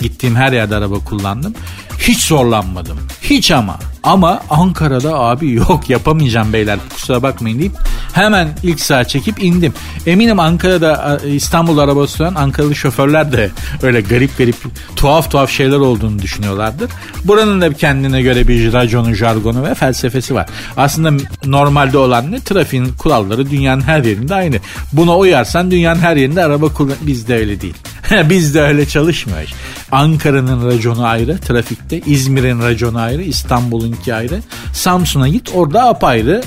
Gittiğim 0.00 0.36
her 0.36 0.52
yerde 0.52 0.76
araba 0.76 0.98
kullandım. 0.98 1.54
Hiç 1.98 2.22
zorlanmadım. 2.22 2.98
Hiç 3.22 3.50
ama. 3.50 3.78
Ama 4.02 4.40
Ankara'da 4.50 5.18
abi 5.18 5.52
yok 5.52 5.90
yapamayacağım 5.90 6.52
beyler 6.52 6.78
kusura 6.94 7.22
bakmayın 7.22 7.58
deyip 7.58 7.72
hemen 8.12 8.48
ilk 8.62 8.80
saat 8.80 9.08
çekip 9.08 9.44
indim. 9.44 9.74
Eminim 10.06 10.40
Ankara'da 10.40 11.20
İstanbul 11.26 11.78
arabası 11.78 12.12
süren 12.12 12.34
Ankaralı 12.34 12.74
şoförler 12.74 13.32
de 13.32 13.50
öyle 13.82 14.00
garip 14.00 14.38
garip 14.38 14.56
tuhaf 14.96 15.30
tuhaf 15.30 15.50
şeyler 15.50 15.76
olduğunu 15.76 16.18
düşünüyorlardır. 16.18 16.90
Buranın 17.24 17.60
da 17.60 17.72
kendine 17.72 18.22
göre 18.22 18.48
bir 18.48 18.72
raconu, 18.72 19.14
jargonu 19.14 19.62
ve 19.62 19.74
felsefesi 19.74 20.34
var. 20.34 20.46
Aslında 20.76 21.24
normalde 21.44 21.98
olan 21.98 22.32
ne? 22.32 22.40
Trafiğin 22.40 22.88
kuralları 22.98 23.50
dünyanın 23.50 23.82
her 23.82 24.04
yerinde 24.04 24.34
aynı. 24.34 24.56
Buna 24.92 25.16
uyarsan 25.16 25.70
dünyanın 25.70 26.00
her 26.00 26.16
yerinde 26.16 26.44
araba 26.44 26.68
kullan... 26.68 26.96
Bizde 27.00 27.36
öyle 27.36 27.60
değil. 27.60 27.74
Bizde 28.30 28.60
öyle 28.60 28.88
çalışmıyor. 28.88 29.48
Ankara'nın 29.92 30.66
raconu 30.66 31.06
ayrı 31.06 31.38
trafikte, 31.38 32.00
İzmir'in 32.06 32.62
raconu 32.62 32.98
ayrı, 32.98 33.22
İstanbul'unki 33.22 34.14
ayrı. 34.14 34.40
Samsun'a 34.72 35.28
git 35.28 35.50
orada 35.54 35.88
apayrı. 35.88 36.42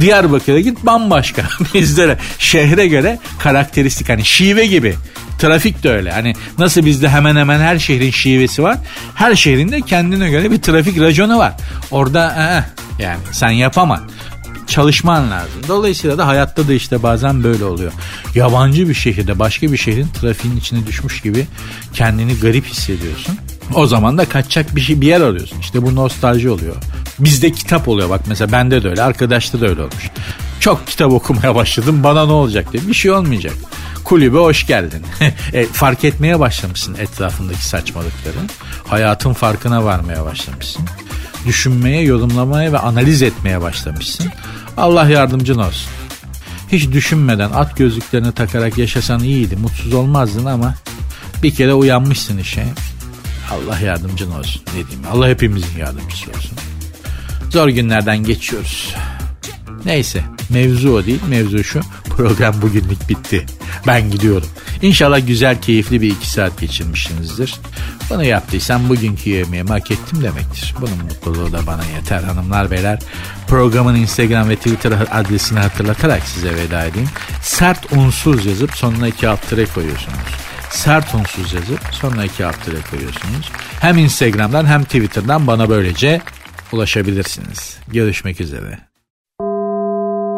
Diyarbakır'a 0.00 0.60
git 0.60 0.86
bambaşka. 0.86 1.42
Bizde 1.74 2.08
de 2.08 2.18
şehre 2.38 2.86
göre 2.86 3.18
karakteristik 3.38 4.08
hani 4.08 4.24
şive 4.24 4.66
gibi. 4.66 4.94
Trafik 5.38 5.82
de 5.82 5.90
öyle. 5.90 6.12
Hani 6.12 6.34
nasıl 6.58 6.84
bizde 6.84 7.08
hemen 7.08 7.36
hemen 7.36 7.60
her 7.60 7.78
şehrin 7.78 8.10
şivesi 8.10 8.62
var. 8.62 8.78
Her 9.14 9.34
şehrin 9.34 9.72
de 9.72 9.80
kendine 9.80 10.30
göre 10.30 10.50
bir 10.50 10.62
trafik 10.62 11.00
raconu 11.00 11.38
var. 11.38 11.52
Orada 11.90 12.34
ee, 12.38 13.02
yani 13.02 13.18
sen 13.32 13.50
yapamam 13.50 14.00
çalışman 14.66 15.30
lazım. 15.30 15.62
Dolayısıyla 15.68 16.18
da 16.18 16.26
hayatta 16.26 16.68
da 16.68 16.72
işte 16.72 17.02
bazen 17.02 17.44
böyle 17.44 17.64
oluyor. 17.64 17.92
Yabancı 18.34 18.88
bir 18.88 18.94
şehirde 18.94 19.38
başka 19.38 19.72
bir 19.72 19.76
şehrin 19.76 20.08
trafiğin 20.20 20.56
içine 20.56 20.86
düşmüş 20.86 21.20
gibi 21.20 21.46
kendini 21.92 22.38
garip 22.38 22.66
hissediyorsun. 22.66 23.38
O 23.74 23.86
zaman 23.86 24.18
da 24.18 24.24
kaçacak 24.24 24.76
bir 24.76 24.80
şey 24.80 25.00
bir 25.00 25.06
yer 25.06 25.20
arıyorsun. 25.20 25.60
İşte 25.60 25.82
bu 25.82 25.94
nostalji 25.94 26.50
oluyor. 26.50 26.76
Bizde 27.18 27.52
kitap 27.52 27.88
oluyor 27.88 28.10
bak 28.10 28.20
mesela 28.26 28.52
bende 28.52 28.82
de 28.82 28.88
öyle 28.88 29.02
arkadaşta 29.02 29.60
da 29.60 29.66
öyle 29.66 29.80
olmuş. 29.80 30.10
Çok 30.60 30.86
kitap 30.86 31.12
okumaya 31.12 31.54
başladım 31.54 32.04
bana 32.04 32.26
ne 32.26 32.32
olacak 32.32 32.72
diye 32.72 32.86
bir 32.88 32.94
şey 32.94 33.10
olmayacak. 33.10 33.54
Kulübe 34.04 34.38
hoş 34.38 34.66
geldin. 34.66 35.02
e, 35.52 35.66
fark 35.66 36.04
etmeye 36.04 36.40
başlamışsın 36.40 36.94
etrafındaki 36.94 37.64
saçmalıkları. 37.64 38.36
Hayatın 38.86 39.32
farkına 39.32 39.84
varmaya 39.84 40.24
başlamışsın. 40.24 40.84
Düşünmeye, 41.46 42.02
yorumlamaya 42.02 42.72
ve 42.72 42.78
analiz 42.78 43.22
etmeye 43.22 43.60
başlamışsın. 43.60 44.26
Allah 44.76 45.08
yardımcın 45.08 45.58
olsun. 45.58 45.90
Hiç 46.72 46.90
düşünmeden 46.92 47.50
at 47.50 47.76
gözlüklerini 47.76 48.32
takarak 48.32 48.78
yaşasan 48.78 49.20
iyiydi. 49.20 49.56
Mutsuz 49.56 49.94
olmazdın 49.94 50.44
ama 50.44 50.74
bir 51.42 51.54
kere 51.54 51.74
uyanmışsın 51.74 52.38
işe. 52.38 52.64
Allah 53.50 53.78
yardımcın 53.78 54.30
olsun 54.30 54.62
ne 54.66 54.86
diyeyim. 54.86 55.06
Allah 55.12 55.28
hepimizin 55.28 55.78
yardımcısı 55.78 56.30
olsun. 56.30 56.58
Zor 57.50 57.68
günlerden 57.68 58.24
geçiyoruz. 58.24 58.94
Neyse 59.84 60.24
mevzu 60.50 60.90
o 60.90 61.06
değil 61.06 61.20
mevzu 61.28 61.64
şu 61.64 61.80
program 62.16 62.62
bugünlük 62.62 63.08
bitti. 63.08 63.46
Ben 63.86 64.10
gidiyorum. 64.10 64.48
İnşallah 64.82 65.26
güzel 65.26 65.60
keyifli 65.60 66.02
bir 66.02 66.10
iki 66.10 66.30
saat 66.30 66.60
geçirmişsinizdir. 66.60 67.54
Bunu 68.10 68.24
yaptıysam 68.24 68.88
bugünkü 68.88 69.30
yemeğimi 69.30 69.70
hak 69.70 69.90
ettim 69.90 70.22
demektir. 70.22 70.74
Bunun 70.80 70.98
mutluluğu 71.04 71.52
da 71.52 71.66
bana 71.66 71.84
yeter 71.84 72.22
hanımlar 72.22 72.70
beyler. 72.70 72.98
Programın 73.46 73.94
Instagram 73.94 74.48
ve 74.48 74.56
Twitter 74.56 74.92
adresini 75.10 75.58
hatırlatarak 75.58 76.22
size 76.22 76.54
veda 76.56 76.84
edeyim. 76.84 77.08
Sert 77.42 77.92
unsuz 77.92 78.46
yazıp 78.46 78.76
sonuna 78.76 79.08
iki 79.08 79.28
alt 79.28 79.50
tere 79.50 79.66
koyuyorsunuz 79.66 80.42
sert 80.72 81.14
unsuz 81.14 81.52
yazıp 81.52 81.80
sonuna 81.90 82.24
iki 82.24 82.46
alt 82.46 82.64
tere 82.64 82.76
koyuyorsunuz. 82.90 83.50
Hem 83.80 83.98
Instagram'dan 83.98 84.66
hem 84.66 84.84
Twitter'dan 84.84 85.46
bana 85.46 85.68
böylece 85.68 86.20
ulaşabilirsiniz. 86.72 87.76
Görüşmek 87.88 88.40
üzere. 88.40 88.91